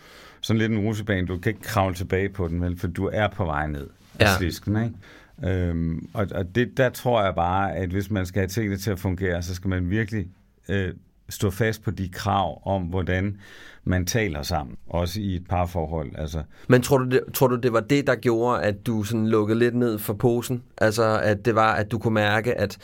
[0.41, 3.28] sådan lidt en rusebane, du kan ikke kravle tilbage på den, vel, for du er
[3.28, 3.86] på vej ned
[4.18, 4.36] af Ja.
[4.36, 5.55] slisken, ikke?
[5.55, 8.91] Øhm, og og det, der tror jeg bare, at hvis man skal have tingene til
[8.91, 10.26] at fungere, så skal man virkelig
[10.68, 10.93] øh,
[11.28, 13.36] stå fast på de krav om, hvordan
[13.84, 16.11] man taler sammen, også i et parforhold.
[16.18, 19.26] Altså, Men tror du, det, tror du, det var det, der gjorde, at du sådan
[19.28, 20.62] lukkede lidt ned for posen?
[20.78, 22.78] Altså, at det var, at du kunne mærke, at,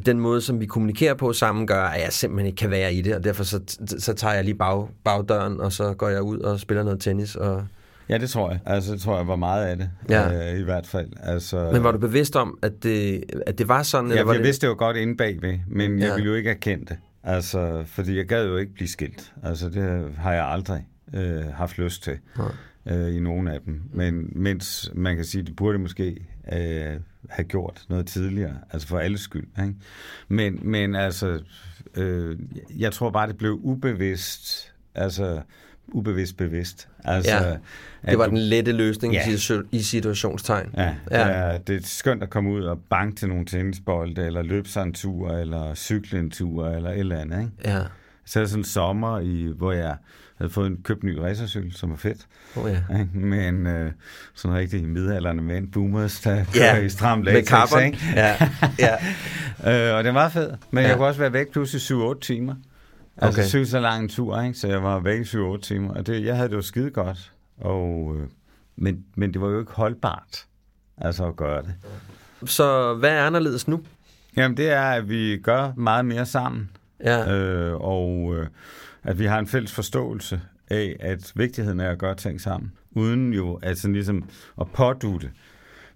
[0.00, 2.94] at den måde, som vi kommunikerer på sammen, gør, at jeg simpelthen ikke kan være
[2.94, 3.60] i det, og derfor så,
[3.98, 7.36] så tager jeg lige bag, bagdøren, og så går jeg ud og spiller noget tennis.
[7.36, 7.64] Og...
[8.08, 8.60] ja, det tror jeg.
[8.66, 10.52] Altså, det tror jeg var meget af det, Ja.
[10.54, 11.08] øh, i hvert fald.
[11.22, 14.10] Altså, Men var du bevidst om, at det, at det var sådan?
[14.10, 14.46] Ja, var jeg det...
[14.46, 16.14] vidste det jo godt inde bagved, men jeg Ja.
[16.14, 16.96] ville jo ikke erkende det.
[17.24, 19.32] Altså, fordi jeg gad jo ikke blive skilt.
[19.44, 22.18] Altså, det har jeg aldrig øh, haft lyst til
[22.86, 23.82] øh, i nogen af dem.
[23.92, 26.96] Men mens man kan sige, det burde måske øh,
[27.28, 29.46] have gjort noget tidligere, altså for alles skyld.
[29.62, 29.74] Ikke?
[30.28, 31.40] Men, men altså,
[31.94, 32.38] øh,
[32.78, 35.40] jeg tror bare, det blev ubevidst, altså
[35.92, 36.88] ubevidst bevidst.
[37.04, 37.58] Altså, Ja, at
[38.10, 39.28] Det var du- den lette løsning Ja.
[39.28, 40.70] i situ- i situationstegn.
[40.76, 41.28] Ja, Ja.
[41.28, 41.52] ja.
[41.52, 44.82] Det, er, det skønt at komme ud og banke til nogle tennisbolde, eller løbe sig
[44.82, 47.38] en tur, eller cykle en tur, eller et eller andet.
[47.40, 47.52] Ikke?
[47.64, 47.82] Ja.
[48.24, 49.96] Så er det sådan en sommer, i, hvor jeg
[50.40, 52.26] havde fået en købt ny racercykel, som var fedt.
[52.56, 53.04] Oh, ja.
[53.14, 53.92] Men øh,
[54.34, 57.48] sådan rigtig midalderne mænd, boomers, der kører i stram med latex.
[57.48, 57.82] carbon.
[57.84, 57.98] Ikke?
[58.14, 58.36] Ja,
[58.78, 58.96] ja.
[59.66, 60.54] Øh, og det var fedt.
[60.70, 60.82] Men Ja.
[60.82, 60.88] ja.
[60.88, 62.54] jeg kunne også være væk pludselig 7-8 timer.
[63.16, 63.48] Altså Okay.
[63.60, 63.64] okay.
[63.64, 64.58] så lang en tur, ikke?
[64.58, 65.94] så jeg var væk i 7-8 timer.
[65.94, 67.32] Og det, jeg havde det jo skide godt.
[67.60, 68.28] Og, øh,
[68.76, 70.44] men, men det var jo ikke holdbart
[70.98, 71.74] altså at gøre det.
[72.50, 73.80] Så hvad er anderledes nu?
[74.36, 76.70] Jamen det er, at vi gør meget mere sammen.
[77.04, 77.34] Ja.
[77.36, 78.46] Øh, og øh,
[79.04, 80.40] at vi har en fælles forståelse
[80.70, 82.72] af, at vigtigheden er at gøre ting sammen.
[82.90, 84.24] Uden jo altså ligesom
[84.60, 85.30] at pådute.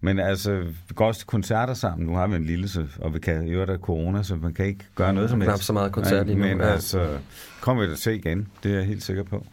[0.00, 2.07] Men altså, vi går også til koncerter sammen.
[2.07, 4.55] Nu har vi en lille, så, og vi kan jo der er corona, så man
[4.55, 5.64] kan ikke gøre noget som Knap helst.
[5.64, 6.64] så meget koncert lige nu, Men ja.
[6.64, 7.18] altså,
[7.61, 8.48] kommer vi da til igen.
[8.62, 9.46] Det er jeg helt sikker på.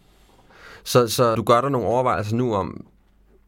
[0.84, 2.86] Så, så du gør dig nogle overvejelser nu om,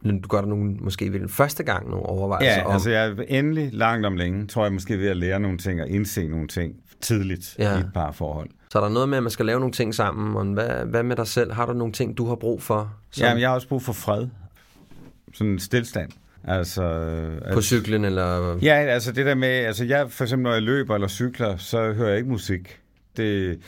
[0.06, 3.08] du gør dig nogle, måske ved den første gang nogle overvejelser Ja, om, altså jeg
[3.08, 6.28] er endelig langt om længe, tror jeg måske ved at lære nogle ting og indse
[6.28, 7.78] nogle ting tidligt ja.
[7.78, 8.50] i et par forhold.
[8.74, 11.04] Så er der noget med, at man skal lave nogle ting sammen, og hvad, hvad
[11.04, 11.52] med dig selv?
[11.52, 12.94] Har du nogle ting, du har brug for?
[13.12, 14.28] Som Jamen, jeg har også brug for fred.
[15.34, 16.10] Sådan en stillstand.
[16.44, 17.12] Altså,
[17.54, 18.58] På cyklen, eller...
[18.62, 21.92] Ja, altså det der med, altså jeg for eksempel når jeg løber eller cykler, så
[21.94, 22.80] hører jeg ikke musik.
[23.18, 23.60] Det,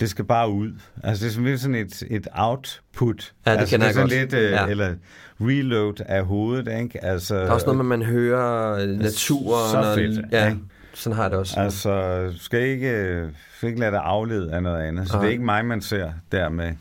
[0.00, 0.70] det skal bare ud.
[1.04, 3.32] Altså det er sådan lidt sådan et, et output.
[3.46, 4.32] Ja, det altså, kender det er jeg sådan godt.
[4.32, 4.66] lidt, øh, Ja.
[4.66, 4.94] eller
[5.40, 7.04] reload af hovedet, ikke?
[7.04, 9.70] Altså, Der er også noget med, at man hører øh, naturen.
[9.70, 10.60] så og- fedt, ja, ikke?
[10.94, 11.60] Sådan har jeg det også.
[11.60, 15.08] Altså, du skal ikke, skal ikke lade dig aflede af noget andet.
[15.08, 15.20] Så Nej.
[15.22, 16.72] det er ikke mig, man ser der med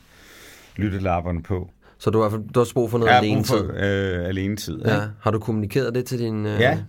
[0.76, 1.72] lyttelapperne på.
[1.98, 3.64] Så du har, du har også brug for noget alene tid.
[3.70, 4.78] øh, alene tid.
[4.78, 4.92] ikke?
[4.92, 5.02] Ja.
[5.22, 6.46] Har du kommunikeret det til din...
[6.46, 6.60] Øh...
[6.60, 6.80] Ja,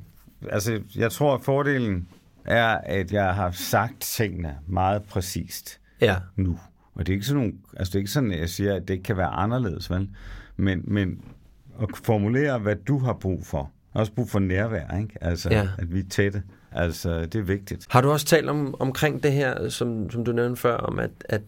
[0.51, 2.09] altså jeg tror, at fordelen
[2.45, 6.17] er, at jeg har sagt tingene meget præcist Ja.
[6.37, 6.59] nu.
[6.95, 8.83] Og det er ikke sådan, nogle, altså det er ikke sådan, at jeg siger, at
[8.89, 10.09] det ikke kan være anderledes, vel?
[10.57, 11.21] Men, men
[11.83, 13.71] at formulere, hvad du har brug for.
[13.95, 15.15] Også brug for nærvær, ikke?
[15.21, 15.59] Altså, Ja.
[15.59, 15.69] ja.
[15.79, 16.43] at vi er tætte.
[16.75, 17.87] Altså, det er vigtigt.
[17.91, 21.11] Har du også talt om, omkring det her, som, som du nævnte før, om at,
[21.25, 21.43] at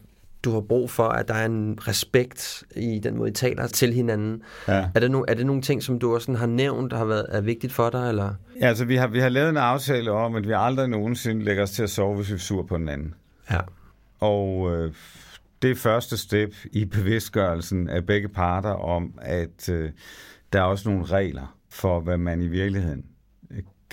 [0.44, 3.92] du har brug for, at der er en respekt i den måde, I taler til
[3.92, 4.42] hinanden.
[4.68, 4.88] Ja.
[4.94, 7.04] Er, det no, er det nogle ting, som du også sådan har nævnt, der har
[7.04, 8.08] været er vigtigt for dig?
[8.08, 8.34] Eller?
[8.60, 11.62] Ja, altså vi har, vi har lavet en aftale om, at vi aldrig nogensinde lægger
[11.62, 13.14] os til at sove, hvis vi er sur på den anden.
[13.50, 13.60] Ja.
[14.20, 14.92] Og øh,
[15.62, 19.90] det er første step i bevidstgørelsen af begge parter om, at øh,
[20.52, 23.04] der er også nogle regler for, hvad man i virkeligheden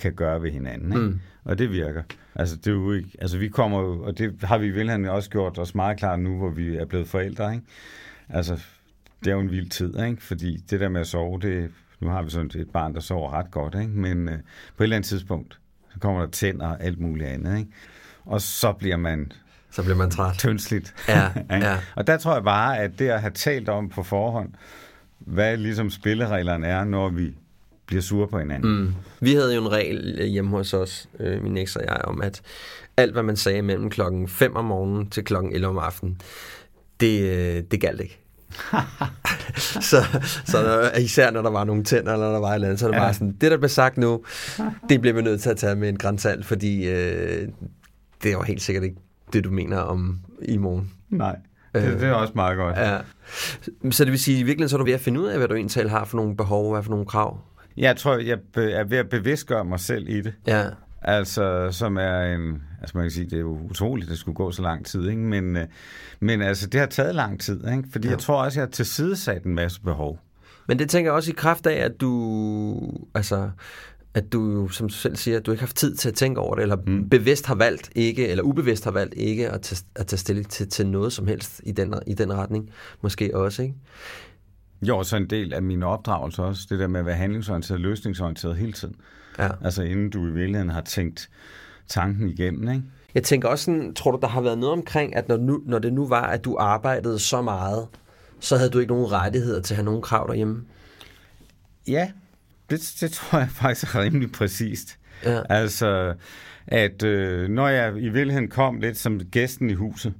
[0.02, 0.92] kan gøre ved hinanden.
[0.92, 1.06] Ikke?
[1.06, 1.20] Mm.
[1.44, 2.02] Og det virker.
[2.34, 5.30] Altså, det er jo ikke, altså vi kommer jo, og det har vi i også
[5.30, 7.54] gjort os meget klart nu, hvor vi er blevet forældre.
[7.54, 7.66] Ikke?
[8.28, 8.60] Altså,
[9.24, 10.22] det er jo en vild tid, ikke?
[10.22, 13.32] fordi det der med at sove, det, nu har vi sådan et barn, der sover
[13.32, 13.90] ret godt, ikke?
[13.90, 14.34] men øh,
[14.76, 15.58] på et eller andet tidspunkt,
[15.92, 17.58] så kommer der tænder og alt muligt andet.
[17.58, 17.70] Ikke?
[18.24, 19.32] Og så bliver man
[19.70, 20.38] Så bliver man træt.
[20.38, 20.94] tyndsligt.
[21.08, 21.78] Ja, ja.
[21.94, 24.52] Og der tror jeg bare, at det at have talt om på forhånd,
[25.18, 27.34] hvad ligesom spillereglerne er, når vi
[27.92, 28.80] bliver sure på hinanden.
[28.80, 28.94] Mm.
[29.20, 32.20] Vi havde jo en regel øh, hjemme hos os, øh, min eks og jeg, om
[32.20, 32.42] at
[32.96, 36.20] alt, hvad man sagde mellem klokken 5 om morgenen til klokken 11 om aftenen,
[37.00, 38.18] det, øh, det galt ikke.
[39.90, 39.96] så,
[40.44, 42.86] så når, især når der var nogle tænder, eller der var et eller andet, så
[42.86, 43.02] er det ja.
[43.02, 44.24] bare sådan, det der blev sagt nu,
[44.88, 47.48] det bliver vi nødt til at tage med en grænsalt, fordi øh,
[48.22, 48.96] det var helt sikkert ikke
[49.32, 50.90] det, du mener om i morgen.
[51.10, 51.36] Nej,
[51.74, 52.76] det, det er også meget godt.
[52.76, 52.98] Ja.
[53.90, 55.48] Så det vil sige, i virkeligheden så er du ved at finde ud af, hvad
[55.48, 57.40] du egentlig har for nogle behov, hvad for nogle krav
[57.76, 60.34] Jeg tror, jeg er ved at bevidstgøre mig selv i det.
[60.46, 60.64] Ja.
[61.02, 62.62] Altså, som er en...
[62.80, 65.08] Altså, man kan sige, det er jo utroligt, at det skulle gå så lang tid,
[65.08, 65.22] ikke?
[65.22, 65.66] Men, øh,
[66.20, 67.84] men altså, det har taget lang tid, ikke?
[67.92, 68.12] Fordi ja.
[68.12, 70.18] jeg tror også, jeg har tilsidesat en masse behov.
[70.68, 73.50] Men det tænker jeg også i kraft af, at du, altså,
[74.14, 76.40] at du som du selv siger, at du ikke har haft tid til at tænke
[76.40, 77.08] over det, eller mm.
[77.08, 80.68] bevidst har valgt ikke, eller ubevidst har valgt ikke at tage, at tage stilling til,
[80.68, 82.70] til noget som helst i den, i den retning.
[83.00, 83.74] Måske også, ikke?
[84.82, 87.80] Jo, så en del af min opdragelse også, det der med at være handlingsorienteret og
[87.80, 88.94] løsningsorienteret hele tiden.
[89.38, 89.48] Ja.
[89.64, 91.30] Altså inden du i virkeligheden har tænkt
[91.88, 92.82] tanken igennem, ikke?
[93.14, 95.78] Jeg tænker også sådan, tror du, der har været noget omkring, at når, nu, når
[95.78, 97.86] det nu var, at du arbejdede så meget,
[98.40, 100.64] så havde du ikke nogen rettigheder til at have nogen krav derhjemme?
[101.88, 102.10] Ja,
[102.70, 104.98] det, det tror jeg faktisk er rimelig præcist.
[105.24, 105.42] Ja.
[105.48, 106.14] Altså,
[106.66, 110.14] at øh, når jeg i virkeligheden kom lidt som gæsten i huset,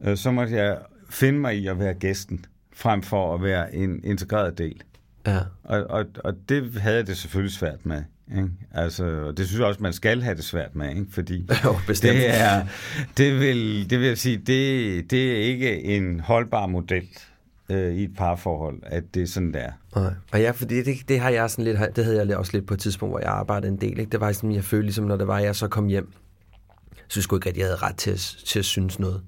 [0.00, 0.78] øh, så måtte jeg
[1.10, 2.44] finde mig i at være gæsten,
[2.74, 4.82] frem for at være en integreret del.
[5.26, 5.38] Ja.
[5.64, 8.02] Og, og, og det havde jeg det selvfølgelig svært med.
[8.36, 8.48] Ikke?
[8.72, 11.06] Altså, og det synes jeg også, man skal have det svært med, ikke?
[11.10, 12.16] fordi Jo, bestemt.
[12.16, 12.66] det, er,
[13.16, 17.08] det, vil, det vil jeg sige, det, det er ikke en holdbar model
[17.68, 19.70] øh, i et parforhold, at det er sådan der.
[19.96, 20.12] Nej.
[20.32, 22.74] Og ja, fordi det, det har jeg sådan lidt, det havde jeg også lidt på
[22.74, 23.98] et tidspunkt, hvor jeg arbejdede en del.
[23.98, 24.12] Ikke?
[24.12, 26.12] Det var sådan, jeg følte ligesom, når det var, jeg så kom hjem,
[27.08, 29.22] så synes jeg ikke, at jeg havde ret til at, til at synes noget.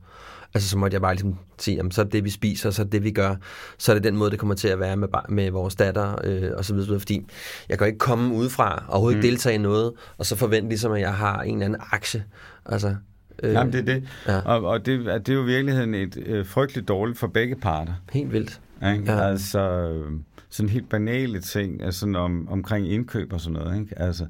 [0.56, 2.86] Altså, så måtte jeg bare ligesom sige, jamen, så er det vi spiser, så er
[2.86, 3.34] det vi gør.
[3.78, 6.50] Så er det den måde, det kommer til at være med, med vores datter, øh,
[6.56, 7.00] og så videre.
[7.00, 7.26] Fordi
[7.68, 10.92] jeg kan ikke komme udefra, og overhovedet ikke deltage i noget, og så forvente ligesom,
[10.92, 12.24] at jeg har en eller anden aktie.
[12.66, 12.96] Altså,
[13.42, 14.08] Øh, Jamen, det er det.
[14.26, 14.38] ja.
[14.38, 17.92] Og, og det, det er jo i virkeligheden et øh, frygteligt dårligt for begge parter.
[18.12, 18.60] Helt vildt.
[18.92, 19.04] Ikke?
[19.12, 19.16] Ja.
[19.16, 19.28] Ja.
[19.28, 20.12] Altså, øh,
[20.50, 23.80] sådan helt banale ting, altså om, omkring indkøb og sådan noget.
[23.80, 23.98] Ikke?
[23.98, 24.26] Altså,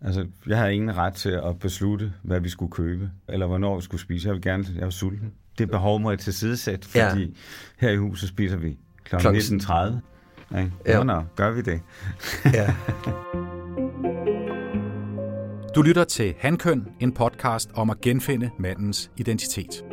[0.00, 3.82] altså, jeg har ingen ret til at beslutte, hvad vi skulle købe, eller hvornår vi
[3.82, 4.26] skulle spise.
[4.28, 5.32] Jeg vil gerne, jeg er sulten.
[5.58, 7.10] Det behov må jeg tilsidesætte, Ja.
[7.10, 7.36] fordi
[7.78, 9.16] her i huset spiser vi kl.
[9.16, 10.58] Klokken- 19.30.
[10.58, 10.72] Ikke?
[10.86, 10.96] Ja.
[10.96, 11.80] Nå, nå, gør vi det.
[12.54, 12.74] Ja.
[15.74, 19.84] Du lytter til Hankøn, en podcast om at genfinde mandens identitet.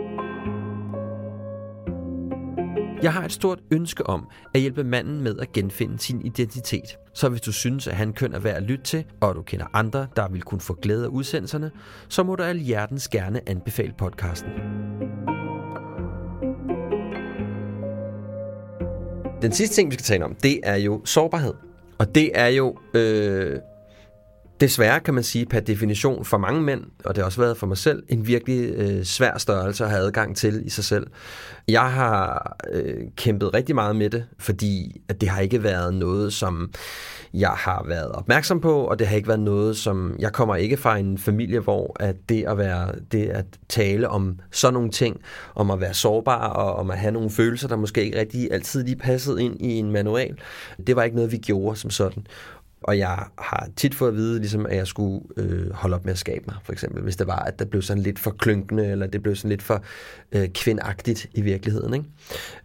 [3.04, 6.84] Jeg har et stort ønske om at hjælpe manden med at genfinde sin identitet.
[7.14, 9.66] Så hvis du synes, at han køn er værd at lytte til, og du kender
[9.74, 11.72] andre, der vil kunne få glæde af udsendelserne,
[12.08, 14.50] så må du alhjertens gerne anbefale podcasten.
[19.46, 21.54] Den sidste ting, vi skal tale om, det er jo sårbarhed.
[21.98, 23.60] Og det er jo øh,
[24.62, 27.68] desværre, kan man sige, per definition for mange mænd, og det har også været for
[27.68, 31.08] mig selv, en virkelig øh, svær størrelse at have adgang til i sig selv.
[31.68, 36.34] Jeg har øh, kæmpet rigtig meget med det, fordi at det har ikke været noget,
[36.34, 36.72] som
[37.34, 40.16] jeg har været opmærksom på, og det har ikke været noget, som...
[40.20, 44.40] Jeg kommer ikke fra en familie, hvor at det at være det at tale om
[44.52, 45.22] sådan nogle ting,
[45.56, 48.84] om at være sårbar og om at have nogle følelser, der måske ikke rigtig altid
[48.84, 50.38] lige passede ind i en manual,
[50.88, 52.28] det var ikke noget, vi gjorde som sådan.
[52.88, 56.14] Og jeg har tit fået at vide, ligesom, at jeg skulle øh, holde op med
[56.14, 57.04] at skabe mig, for eksempel.
[57.04, 59.62] Hvis det var, at det blev sådan lidt for klynkende, eller det blev sådan lidt
[59.62, 59.84] for
[60.32, 61.94] øh, kvindagtigt i virkeligheden.
[61.94, 62.06] Ikke?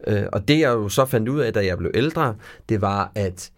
[0.07, 2.35] Øh, og det jeg jo så fandt ud af, da jeg blev ældre,
[2.69, 3.51] det var, at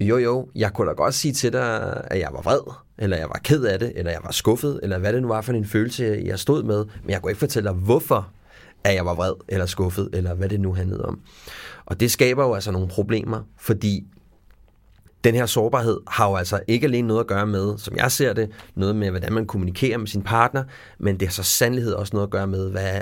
[0.00, 3.28] jo jo, jeg kunne da godt sige til dig, at jeg var vred, eller jeg
[3.28, 5.64] var ked af det, eller jeg var skuffet, eller hvad det nu var for en
[5.64, 6.84] følelse, jeg stod med.
[7.02, 8.28] Men jeg kunne ikke fortælle dig, hvorfor
[8.84, 11.20] at jeg var vred, eller skuffet, eller hvad det nu handlede om.
[11.86, 14.04] Og det skaber jo altså nogle problemer, fordi
[15.24, 18.32] den her sårbarhed har jo altså ikke alene noget at gøre med, som jeg ser
[18.32, 20.64] det, noget med, hvordan man kommunikerer med sin partner,
[20.98, 23.00] men det har så sandlighed også noget at gøre med, hvad,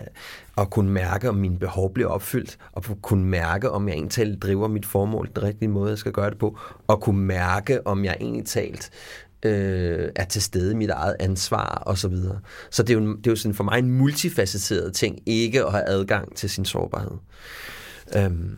[0.58, 4.42] at kunne mærke, om mine behov bliver opfyldt, og kunne mærke, om jeg egentlig talt
[4.42, 8.04] driver mit formål den rigtige måde, jeg skal gøre det på, og kunne mærke, om
[8.04, 8.90] jeg egentlig talt
[9.42, 12.38] øh, er til stede i mit eget ansvar og så videre.
[12.70, 15.72] Så det er jo, det er jo sådan for mig en multifacetteret ting, ikke at
[15.72, 17.16] have adgang til sin sårbarhed.
[18.16, 18.56] Øhm,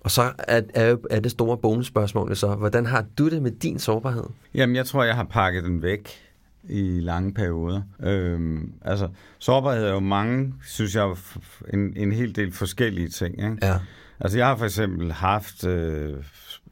[0.00, 3.78] og så er, er, er det store bonusspørgsmål så, hvordan har du det med din
[3.78, 4.24] sårbarhed?
[4.54, 6.08] Jamen, jeg tror, jeg har pakket den væk
[6.68, 7.82] i lange perioder.
[8.02, 11.16] Øhm, altså, sårbarhed er jo mange, synes jeg,
[11.72, 13.34] en, en hel del forskellige ting.
[13.34, 13.56] Ikke?
[13.62, 13.78] Ja.
[14.20, 16.16] Altså, jeg har for eksempel haft, øh,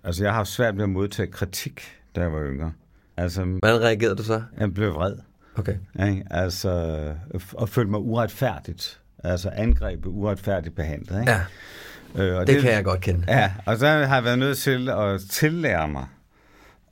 [0.05, 1.81] altså, jeg har haft svært ved at modtage kritik,
[2.17, 2.73] da jeg var yngre.
[3.17, 4.43] Altså, Hvordan reagerede du så?
[4.59, 5.15] jeg blev vred.
[5.57, 5.77] Okay.
[6.09, 6.25] Ikke?
[6.31, 6.71] Altså,
[7.53, 9.01] og følte mig uretfærdigt.
[9.25, 11.21] Altså, angrebet uretfærdigt behandlet.
[11.21, 11.33] Ikke?
[11.33, 11.41] Ja,
[12.15, 13.25] Øh, og det, det kan jeg godt kende.
[13.29, 16.07] Ja, og så har jeg været nødt til at tillære mig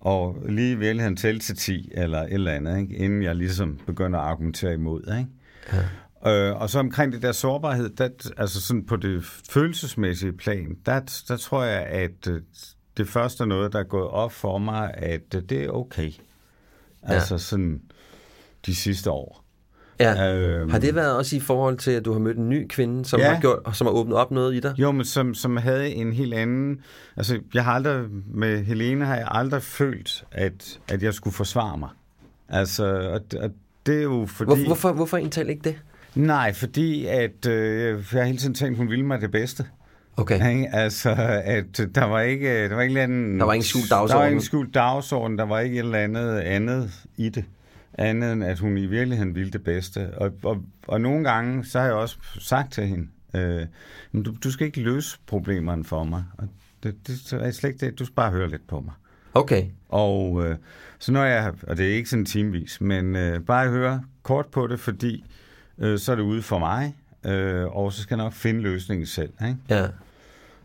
[0.04, 2.96] og lige i virkeligheden tælle til 10 eller et eller andet, ikke?
[2.96, 5.16] inden jeg ligesom begynder at argumentere imod.
[5.18, 5.30] Ikke?
[5.72, 6.50] Ja.
[6.50, 11.24] Øh, og så omkring det der sårbarhed, der, altså sådan på det følelsesmæssige plan, der,
[11.28, 12.40] der tror jeg, at øh,
[12.96, 16.12] det første er noget, der er gået op for mig, at øh, det er okay.
[17.02, 17.80] Altså sådan
[18.66, 19.43] de sidste år.
[20.00, 20.34] Ja.
[20.36, 23.04] Øhm, Har det været også i forhold til, at du har mødt en ny kvinde,
[23.04, 23.32] som, Ja.
[23.34, 24.74] har, gjort, som har åbnet op noget i dig?
[24.78, 26.80] Jo, men som, som havde en helt anden...
[27.16, 28.04] Altså, jeg har aldrig...
[28.34, 31.88] Med Helene har jeg aldrig følt, at, at jeg skulle forsvare mig.
[32.48, 33.50] Altså, og, og
[33.86, 34.48] det er jo fordi...
[34.48, 35.76] Hvor, hvorfor, hvorfor egentlig ikke det?
[36.14, 39.64] Nej, fordi at øh, jeg har hele tiden tænkt, hun ville mig det bedste.
[40.16, 40.50] Okay.
[40.54, 40.68] Ikke?
[40.72, 41.10] Altså,
[41.44, 44.28] at der var ikke, der var ikke andet, Der var ingen skjult Der var dagsorden.
[44.28, 47.44] ingen skjult dagsorden, der var ikke et eller andet andet i det.
[47.98, 50.18] Andet end, at hun i virkeligheden ville det bedste.
[50.18, 53.66] Og, og, og nogle gange, så har jeg også sagt til hende, øh,
[54.12, 56.24] "Men du, du skal ikke løse problemerne for mig.
[56.38, 56.48] Og
[56.82, 57.98] det, det er slet ikke det.
[57.98, 58.92] Du skal bare høre lidt på mig.
[59.34, 59.64] Okay.
[59.88, 60.56] Og øh,
[60.98, 64.66] så når jeg, og det er ikke sådan timevis, men øh, bare høre kort på
[64.66, 65.24] det, fordi
[65.78, 69.06] øh, så er det ude for mig, øh, og så skal jeg nok finde løsningen
[69.06, 69.30] selv.
[69.46, 69.56] Ikke?
[69.70, 69.86] Ja.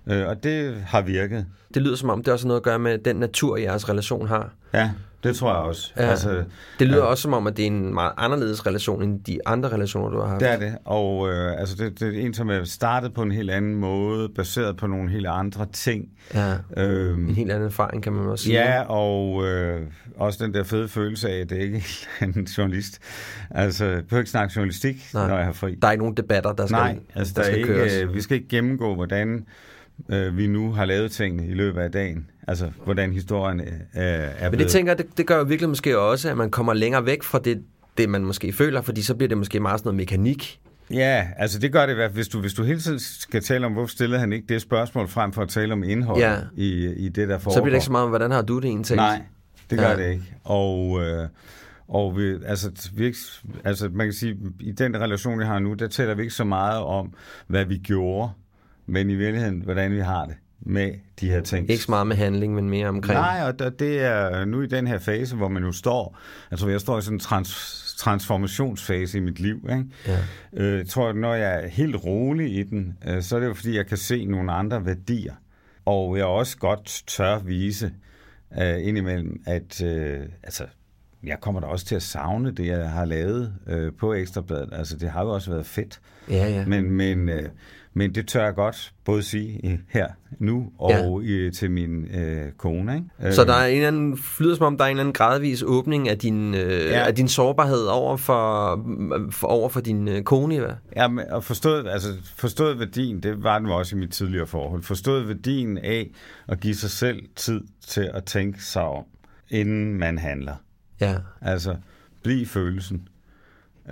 [0.08, 1.46] Øh, og det har virket.
[1.74, 4.28] Det lyder som om, det også har noget at gøre med den natur, jeres relation
[4.28, 4.54] har.
[4.74, 4.92] Ja,
[5.24, 5.94] det tror jeg også.
[5.98, 6.02] Ja.
[6.02, 6.44] Altså,
[6.80, 7.04] Det lyder ja.
[7.04, 10.20] også som om, at det er en meget anderledes relation, end de andre relationer, du
[10.22, 10.40] har haft.
[10.40, 13.32] Det er det, og øh, altså det, det er en, som er startet på en
[13.32, 16.06] helt anden måde, baseret på nogle helt andre ting.
[16.34, 16.54] Ja.
[16.78, 18.56] Øhm, En helt anden erfaring, kan man også sige.
[18.56, 19.82] Ja, og øh,
[20.18, 21.84] også den der fede følelse af, at det ikke
[22.20, 23.00] er en journalist.
[23.50, 25.28] Altså, jeg behøver ikke snakke journalistik, Nej.
[25.28, 25.76] når jeg har fri.
[25.82, 27.94] Der er ikke nogen debatter, der skal, Nej, altså der, der er skal køres.
[27.94, 29.46] ikke, øh, vi skal ikke gennemgå, hvordan
[30.10, 32.30] øh, vi nu har lavet tingene i løbet af dagen.
[32.48, 36.00] Altså, hvordan historien øh, er Men det tænker jeg, det, det gør jo virkelig måske
[36.00, 37.64] også, at man kommer længere væk fra det,
[37.98, 40.60] det, man måske føler, fordi så bliver det måske meget sådan noget mekanik.
[40.94, 43.44] Ja, altså det gør det i hvert fald, hvis du, hvis du hele tiden skal
[43.44, 46.36] tale om, hvorfor stillede han ikke det spørgsmål frem for at tale om indholdet Ja.
[46.56, 47.54] i, i det, der foregår.
[47.56, 48.96] Så bliver det ikke så meget om, hvordan har du det egentlig?
[48.96, 49.22] Nej,
[49.70, 49.96] det gør Ja.
[49.96, 50.24] det ikke.
[50.44, 51.28] Og, øh,
[51.88, 53.18] og vi, altså, vi, ikke-
[53.64, 56.44] altså, man kan sige, i den relation, vi har nu, der taler vi ikke så
[56.44, 57.14] meget om,
[57.48, 58.30] hvad vi gjorde,
[58.90, 61.70] men i virkeligheden, hvordan vi har det med de her ting.
[61.70, 63.20] Ikke så meget med handling, men mere omkring.
[63.20, 66.18] Nej, og der, det er nu i den her fase, hvor man jo står,
[66.52, 69.70] altså jeg står i sådan en trans, transformationsfase i mit liv.
[69.72, 69.86] Ikke?
[70.08, 70.18] Ja.
[70.54, 73.48] Øh, jeg tror, at når jeg er helt rolig i den, øh, så er det
[73.48, 75.34] jo fordi, jeg kan se nogle andre værdier.
[75.86, 77.92] Og jeg også godt tør vise
[78.62, 80.64] øh, indimellem, at øh, altså,
[81.24, 84.70] jeg kommer da også til at savne det, jeg har lavet øh, på Ekstrabladet.
[84.72, 86.00] Altså, det har jo også været fedt.
[86.30, 86.66] Ja, ja.
[86.66, 87.50] Men, men, øh,
[87.94, 90.08] men det tør jeg godt både sige øh, her
[90.40, 91.48] nu og ja.
[91.48, 92.96] i, til min øh, kone.
[92.96, 93.36] Ikke?
[93.36, 95.14] Så Øh, der er en eller anden, flyder som om, der er en eller anden
[95.14, 97.08] gradvis åbning af din, øh, ja.
[97.08, 98.86] Af din sårbarhed over for,
[99.32, 100.60] for, over for din øh, kone.
[100.60, 100.70] Hvad?
[100.96, 104.84] Ja, men, og forstået, altså, forstået værdien, det var den også i mit tidligere forhold,
[104.84, 106.10] forstået værdien af
[106.48, 109.04] at give sig selv tid til at tænke sig om,
[109.50, 110.56] inden man handler.
[111.02, 111.16] Ja.
[111.42, 111.76] Altså,
[112.24, 113.08] bliv følelsen,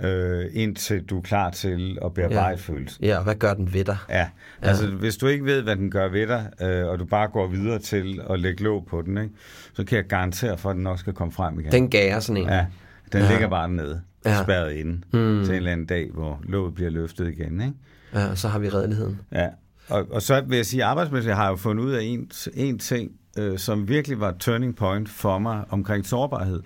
[0.02, 2.48] øh, indtil du er klar til at bearbejde Ja.
[2.50, 2.54] ja.
[2.56, 3.04] følelsen.
[3.04, 3.96] ja, og hvad gør den ved dig?
[4.08, 4.28] Ja,
[4.62, 7.46] altså hvis du ikke ved, hvad den gør ved dig, øh, og du bare går
[7.46, 9.34] videre til at lægge låg på den, ikke,
[9.74, 11.72] så kan jeg garantere for, at den nok skal komme frem igen.
[11.72, 12.48] Den gager sådan en.
[12.48, 12.66] Ja,
[13.12, 13.26] den Ja.
[13.26, 13.32] ja.
[13.32, 14.30] ligger bare nede, Ja.
[14.30, 14.42] ja.
[14.42, 15.44] spærret inde, mm.
[15.44, 17.60] til en eller anden dag, hvor låget bliver løftet igen.
[17.60, 17.72] Ikke?
[18.14, 19.20] Ja, og så har vi redeligheden.
[19.32, 19.48] Ja,
[19.88, 22.78] og, og så vil jeg sige, arbejdsmæssigt har jeg jo fundet ud af en, en
[22.78, 26.62] ting, øh, som virkelig var et turning point for mig omkring sårbarhed.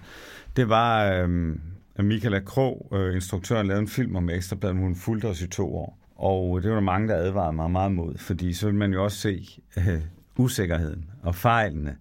[0.56, 1.26] Det var, øh, at
[2.02, 5.98] Michaela Krog, øh, instruktøren, lavede en film om Ekstrabladet, hun fulgte os i to år.
[6.16, 9.04] Og det var der mange, der advarede mig meget mod, fordi så vil man jo
[9.04, 10.00] også se øh,
[10.36, 11.96] usikkerheden og fejlene,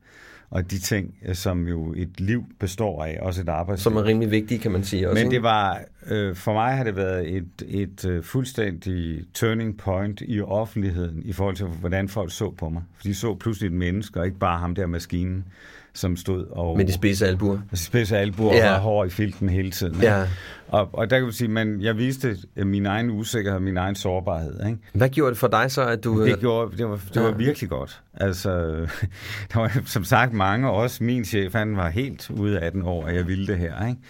[0.49, 3.83] og de ting, øh, som jo et liv består af, også et arbejdsliv.
[3.83, 5.09] Som er rimelig vigtige, kan man sige.
[5.09, 9.77] Også, Men det var, øh, for mig har det været et, et øh, fuldstændig turning
[9.77, 12.83] point i offentligheden i forhold til, hvordan folk så på mig.
[12.95, 15.45] For de så pludselig et menneske, og ikke bare ham der maskinen,
[15.93, 16.77] som stod og...
[16.77, 17.59] Med de spidse albuer.
[17.71, 18.65] og spidse albuer Ja.
[18.67, 18.73] ja.
[18.75, 19.95] og hår i filten hele tiden.
[19.95, 20.07] ikke?
[20.07, 20.27] Ja.
[20.67, 23.95] Og, og der kan man sige, man, jeg viste øh, min egen usikkerhed, min egen
[23.95, 24.65] sårbarhed.
[24.65, 24.77] Ikke?
[24.93, 26.25] Hvad gjorde det for dig så, at du...
[26.25, 28.01] Det, gjorde, det, var, det var virkelig godt.
[28.13, 28.49] Altså,
[29.53, 33.05] der var som sagt mange, også min chef, han var helt ude af 18 år,
[33.05, 33.87] at jeg ville det her.
[33.87, 34.01] Ikke?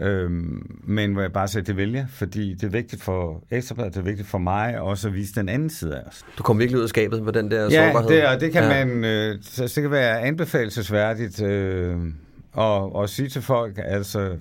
[0.00, 4.00] Øhm, men hvor jeg bare sagde, det vælger, fordi det er vigtigt for Ekstrabladet, det
[4.00, 6.24] er vigtigt for mig også at vise den anden side af os.
[6.38, 8.16] Du kom virkelig ud af skabet på den der Ja, sårbarhed.
[8.16, 8.84] det, og det kan Ja.
[8.84, 11.96] man, øh, så det kan være anbefalesværdigt øh,
[12.52, 14.36] og, og sige til folk, altså,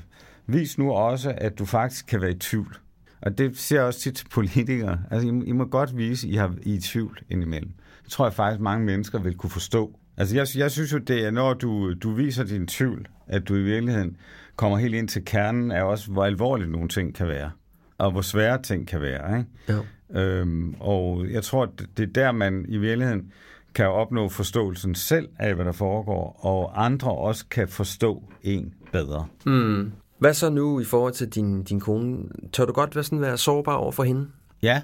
[0.48, 2.76] vis nu også, at du faktisk kan være i tvivl.
[3.22, 5.00] Og det siger jeg også tit til politikere.
[5.12, 7.72] Altså, I, må- I må godt vise, at I, har, I er i tvivl indimellem.
[8.04, 9.96] Det tror jeg faktisk, mange mennesker vil kunne forstå.
[10.18, 13.56] Altså, jeg, jeg synes jo, det er, når du, du viser din tvivl, at du
[13.56, 14.18] i virkeligheden
[14.62, 17.52] kommer helt ind til kernen af også, hvor alvorligt nogle ting kan være.
[17.98, 19.84] Og hvor svære ting kan være, ikke?
[20.14, 20.22] Ja.
[20.22, 23.32] Øhm, og jeg tror, at det er der, man i virkeligheden
[23.76, 29.26] kan opnå forståelsen selv af, hvad der foregår, og andre også kan forstå en bedre.
[29.46, 29.92] Mm.
[30.18, 32.18] Hvad så nu i forhold til din, din kone?
[32.52, 34.28] Tør du godt være, sådan, være sårbar over for hende?
[34.62, 34.82] Ja,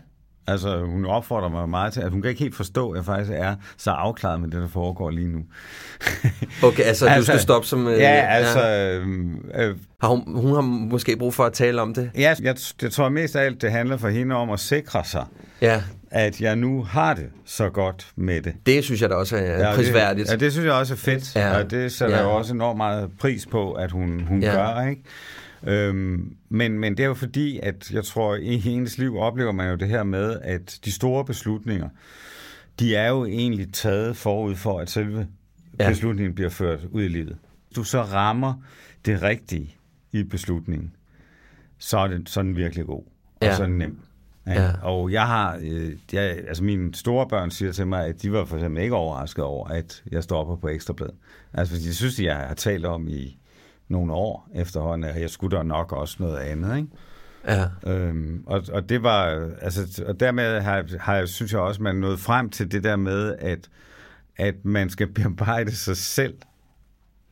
[0.49, 3.31] Altså, hun opfordrer mig meget til, at hun kan ikke helt forstå, at jeg faktisk
[3.35, 5.39] er så afklaret med det, der foregår lige nu.
[6.63, 7.87] Okay, altså, du skal stoppe som...
[7.87, 8.69] øh, Ja, altså...
[8.69, 9.07] Øh,
[9.55, 12.11] øh, Har hun, hun har måske brug for at tale om det?
[12.17, 15.25] ja, jeg, jeg tror mest af alt, det handler for hende om at sikre sig,
[15.61, 15.81] Ja,
[16.11, 18.53] at jeg nu har det så godt med det.
[18.65, 20.27] det synes jeg da også er Ja, prisværdigt.
[20.27, 21.47] Det, ja, det synes jeg også er fedt, Ja.
[21.47, 21.57] ja.
[21.63, 22.21] og det sætter Ja.
[22.21, 22.27] ja.
[22.27, 24.59] jeg også enormt meget pris på, at hun, hun Ja.
[24.67, 24.73] ja.
[24.81, 25.01] gør, ikke?
[25.63, 29.69] Øhm, men, men det er jo fordi, at jeg tror, i hendes liv oplever man
[29.69, 31.89] jo det her med, at de store beslutninger,
[32.79, 35.27] de er jo egentlig taget forud for, at selve
[35.79, 35.89] Ja.
[35.89, 37.37] beslutningen bliver ført ud i livet.
[37.67, 38.53] Hvis du så rammer
[39.05, 39.75] det rigtige
[40.11, 40.91] i beslutningen,
[41.77, 43.03] så er, det, så er den virkelig god,
[43.35, 43.55] og Ja.
[43.55, 43.99] så er den nem.
[44.47, 44.61] Ja.
[44.63, 44.71] Ja.
[44.83, 48.45] Og jeg har, øh, jeg, altså mine store børn siger til mig, at de var
[48.45, 51.09] for eksempel ikke overrasket over, at jeg stopper på Ekstrablad.
[51.53, 53.36] Altså fordi jeg synes, at jeg har talt om i
[53.89, 56.89] nogle år efterhånden, at jeg skulle da nok også noget andet, ikke?
[57.47, 57.65] Ja.
[57.87, 61.95] Øhm, og, og det var, altså, og dermed har, har jeg, synes jeg også, man
[61.95, 63.69] er nået frem til det der med, at,
[64.37, 66.33] at man skal bearbejde sig selv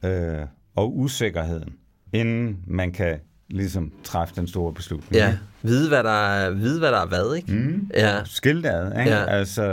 [0.05, 0.39] øh,
[0.75, 1.75] og usikkerheden,
[2.13, 5.13] inden man kan ligesom træffe den store beslutning.
[5.13, 7.53] Ja, vide hvad der er, vide, hvad der er hvad, ikke?
[7.53, 7.91] Mm.
[7.93, 8.23] Ja.
[8.25, 9.11] Skil det ad, ikke?
[9.11, 9.25] Ja.
[9.25, 9.63] Altså,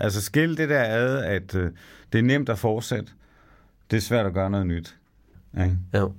[0.00, 1.70] altså skil det der ad, at øh,
[2.12, 3.12] det er nemt at fortsætte.
[3.90, 4.96] Det er svært at gøre noget nyt.
[5.56, 5.76] Ikke?
[5.94, 6.12] Jo.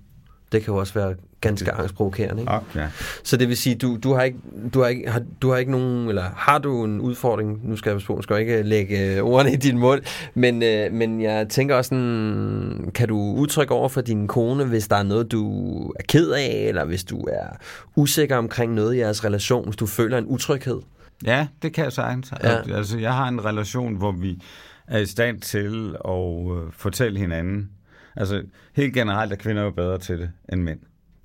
[0.52, 2.52] Det kan jo også være ganske angstprovokerende, ikke?
[2.52, 2.88] Og, ja.
[3.24, 4.38] Så det vil sige, du, du har ikke,
[4.74, 7.92] du har ikke, har, du har ikke nogen, eller har du en udfordring, nu skal
[7.92, 10.02] jeg på, skal ikke lægge ordene i din mund,
[10.34, 14.88] men, øh, men jeg tænker også sådan, kan du udtrykke over for din kone, hvis
[14.88, 17.48] der er noget, du er ked af, eller hvis du er
[17.96, 20.80] usikker omkring noget i jeres relation, hvis du føler en utryghed?
[21.26, 22.34] ja, det kan jeg sagtens.
[22.44, 22.52] Ja.
[22.52, 22.76] Ja.
[22.76, 24.42] Altså, jeg har en relation, hvor vi
[24.88, 27.70] er i stand til at øh, fortælle hinanden.
[28.18, 28.44] Altså,
[28.74, 30.80] helt generelt er kvinder jo bedre til det end mænd.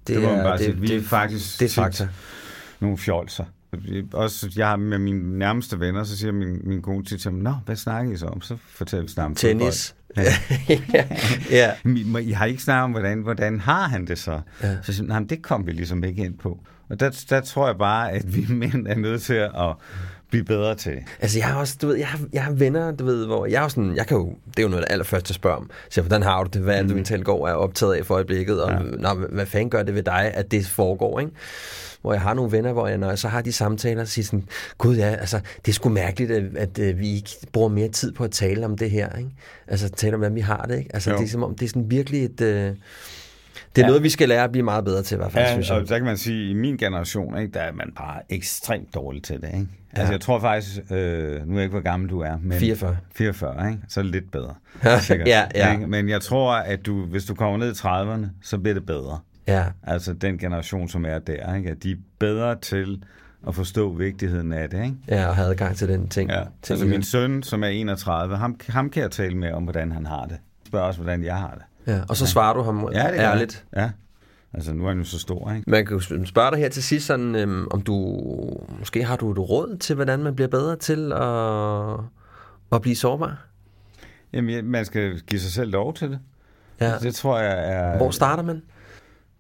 [0.07, 0.76] Det, det må man bare sige.
[0.76, 2.09] Vi er faktisk det er fakta.
[2.80, 3.45] nogle fjolser.
[4.12, 7.43] Også jeg har med mine nærmeste venner, så siger min, min kone tit til mig,
[7.43, 8.40] Nå, hvad snakker I så om?
[8.40, 9.95] Så fortæller vi snart om Tennis.
[10.16, 10.26] fodbold."
[10.95, 11.14] ja.
[11.59, 11.72] ja.
[12.12, 14.40] Men I har ikke snakket om, hvordan, hvordan har han det så?
[14.62, 14.68] Ja.
[14.70, 14.76] Ja.
[14.82, 16.64] Så siger "Nej, det kom vi ligesom ikke ind på.
[16.88, 19.51] Og der, der tror jeg bare, at vi mænd er nødt til at
[20.33, 20.99] blive bedre til.
[21.20, 23.64] Altså, jeg har også, du ved, jeg har, jeg har venner, du ved, hvor jeg
[23.64, 25.70] er sådan, jeg kan jo, det er jo noget af det allerførste, jeg spørger om.
[25.91, 26.62] Så hvordan har du det?
[26.62, 28.62] Hvad er det, du mentalt går er optaget af for øjeblikket?
[28.62, 28.78] Og ja.
[28.78, 31.33] nå, hvad fanden gør det ved dig, at det foregår, ikke?
[32.03, 34.24] Hvor jeg har nogle venner, hvor jeg, når jeg så har de samtaler, så siger
[34.24, 37.89] sådan, gud ja, altså, det er sgu mærkeligt, at, at, at vi ikke bruger mere
[37.89, 39.30] tid på at tale om det her, ikke?
[39.68, 40.91] Altså, tale om, hvordan vi har det, ikke?
[40.95, 41.16] Altså, Jo.
[41.18, 42.41] det er som om, det er sådan virkelig et...
[42.41, 42.70] Øh,
[43.77, 43.89] det er ja.
[43.89, 45.83] noget, vi skal lære at blive meget bedre til, i hvert fald, synes Ja, jeg.
[45.83, 48.95] og der kan man sige, at i min generation, ikke, der er man bare ekstremt
[48.95, 49.47] dårlig til det.
[49.49, 49.59] Ikke?
[49.59, 50.01] Ja.
[50.01, 52.97] Altså, jeg tror faktisk, øh, nu er jeg ikke, hvor gammel du er, men 44.
[53.14, 53.83] 44, ikke?
[53.89, 54.55] så er det lidt bedre.
[54.85, 55.73] Ja, sikkert, ja, ja.
[55.73, 55.87] Ikke?
[55.87, 59.18] Men jeg tror, at du, hvis du kommer ned i 30'erne, så bliver det bedre.
[59.49, 61.70] Ja, Altså den generation, som er der, ikke?
[61.70, 63.03] at de er bedre til
[63.49, 64.85] at forstå vigtigheden af det.
[64.85, 64.97] Ikke?
[65.09, 66.31] ja, og have adgang til den ting.
[66.31, 66.37] Ja.
[66.37, 69.93] ting Altså min søn, som er 31, ham, ham kan jeg tale med om, hvordan
[69.93, 70.37] han har det.
[70.66, 71.62] Spørg også, hvordan jeg har det.
[71.87, 73.64] Ja, og så svarer du ham Ja, det ærligt.
[73.72, 73.83] jeg.
[73.83, 73.91] Ja.
[74.55, 75.70] Altså nu er han jo så stor, ikke?
[75.70, 78.24] Man kan jo spørge dig her til sidst, sådan, øhm, om du
[78.78, 82.05] måske har du et råd til, hvordan man bliver bedre til at,
[82.72, 83.47] at blive sårbar?
[84.33, 86.18] Jamen, ja, man skal give sig selv lov til det.
[86.80, 86.99] Ja.
[86.99, 87.97] Det tror jeg er...
[87.97, 88.62] Hvor starter man?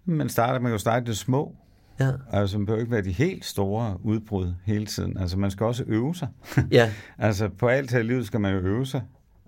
[0.04, 1.54] Man starter, man kan jo starte det små.
[2.00, 2.10] Ja.
[2.32, 5.18] Altså, man behøver ikke være de helt store udbrud hele tiden.
[5.18, 6.28] Altså, man skal også øve sig.
[6.70, 6.90] Ja.
[7.18, 9.02] altså, på alt her i livet skal man jo øve sig.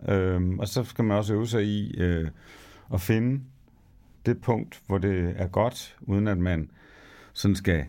[0.08, 2.28] Øhm, og så skal man også øve sig i øh,
[2.92, 3.40] at finde
[4.26, 6.70] det punkt, hvor det er godt, uden at man
[7.32, 7.84] sådan skal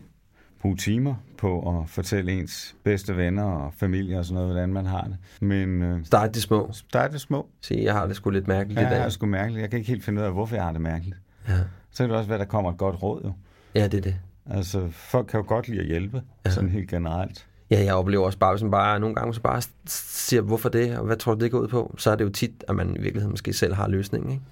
[0.60, 4.86] bruge timer på at fortælle ens bedste venner og familie og sådan noget, hvordan man
[4.86, 5.16] har det.
[5.40, 6.70] Men øh, Start de små.
[6.72, 7.48] start det små.
[7.60, 9.04] Se, jeg har det sgu lidt mærkeligt Ja, i det dag.
[9.04, 9.60] er sgu mærkeligt.
[9.62, 11.16] Jeg kan ikke helt finde ud af, hvorfor jeg har det mærkeligt.
[11.48, 11.58] Ja.
[11.90, 13.32] Så kan det også være, at der kommer et godt råd jo.
[13.74, 14.16] ja, det er det.
[14.50, 16.50] Altså, folk kan jo godt lide at hjælpe, ja.
[16.50, 17.46] sådan helt generelt.
[17.70, 20.98] Ja, jeg oplever også bare, hvis man bare nogle gange så bare siger, hvorfor det,
[20.98, 22.88] og hvad tror du, det går ud på, så er det jo tit, at man
[22.90, 24.42] i virkeligheden måske selv har løsningen, ikke?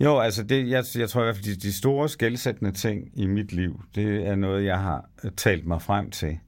[0.00, 3.26] Jo, altså, det, jeg, jeg tror i hvert fald, de, de store skældsættende ting i
[3.26, 6.38] mit liv, det er noget, jeg har talt mig frem til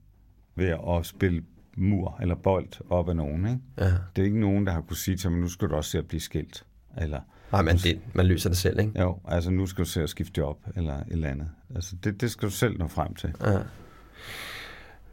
[0.55, 1.43] ved at spille
[1.77, 3.45] mur eller bold op af nogen.
[3.47, 3.59] Ikke?
[3.77, 3.93] Ja.
[4.15, 5.97] Det er ikke nogen, der har kunne sige til mig, nu skal du også se
[5.97, 6.65] at blive skilt.
[6.97, 7.19] Eller,
[7.51, 9.01] Nej, men det, man løser det selv, ikke?
[9.01, 11.49] jo, altså nu skal du se at skifte job, eller et eller andet.
[11.75, 13.33] Altså, det, det skal du selv nå frem til.
[13.45, 13.57] Ja.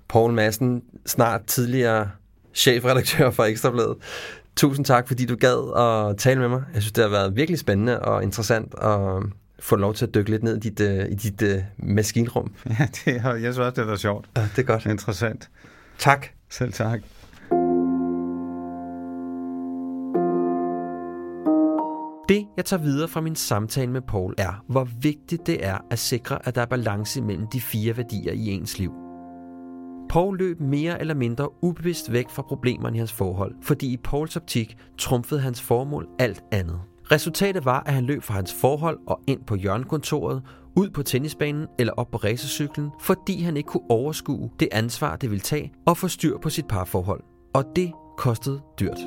[0.08, 2.10] Poul Madsen, snart tidligere
[2.54, 3.96] chefredaktør for Ekstrabladet.
[4.56, 5.76] Tusind tak, fordi du gad
[6.10, 6.62] at tale med mig.
[6.74, 9.22] Jeg synes, det har været virkelig spændende og interessant at
[9.60, 12.52] få lov til at dykke lidt ned i dit, uh, i dit uh, maskinrum.
[12.78, 14.26] Ja, det, har- jeg synes også, det var sjovt.
[14.36, 14.86] Ja, det er godt.
[14.86, 15.50] Interessant.
[15.98, 16.26] Tak.
[16.50, 17.00] Selv tak.
[22.28, 25.98] Det, jeg tager videre fra min samtale med Paul, er, hvor vigtigt det er at
[25.98, 28.92] sikre, at der er balance mellem de fire værdier i ens liv.
[30.08, 34.36] Paul løb mere eller mindre ubevidst væk fra problemerne i hans forhold, fordi i Pauls
[34.36, 36.80] optik trumfede hans formål alt andet.
[37.12, 40.42] Resultatet var, at han løb fra hans forhold og ind på hjørnekontoret,
[40.76, 45.30] ud på tennisbanen eller op på racercyklen, fordi han ikke kunne overskue det ansvar, det
[45.30, 47.22] ville tage og få styr på sit parforhold.
[47.54, 48.98] Og det kostede dyrt.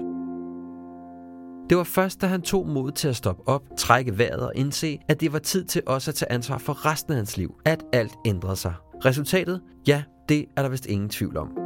[1.70, 5.00] Det var først, da han tog mod til at stoppe op, trække vejret og indse,
[5.08, 7.84] at det var tid til også at tage ansvar for resten af hans liv, at
[7.94, 8.74] alt ændrede sig.
[9.06, 9.62] Resultatet?
[9.88, 11.58] Ja, det er der vist ingen tvivl om.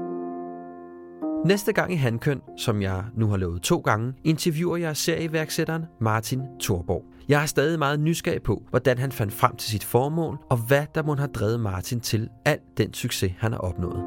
[1.45, 6.41] Næste gang i Handkøn, som jeg nu har lovet to gange, interviewer jeg serieværksætteren Martin
[6.59, 7.05] Thorborg.
[7.30, 10.86] Jeg er stadig meget nysgerrig på, hvordan han fandt frem til sit formål, og hvad
[10.95, 14.03] der må have drevet Martin til al den succes, han har opnået.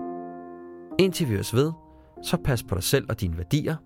[0.99, 1.73] Indtil vi ved,
[2.23, 3.77] så pas på dig selv og dine værdier.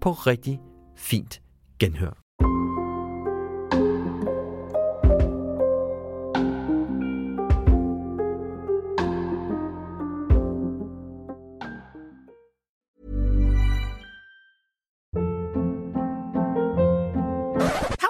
[0.00, 0.60] På rigtig
[0.96, 1.42] fint
[1.78, 2.29] genhør.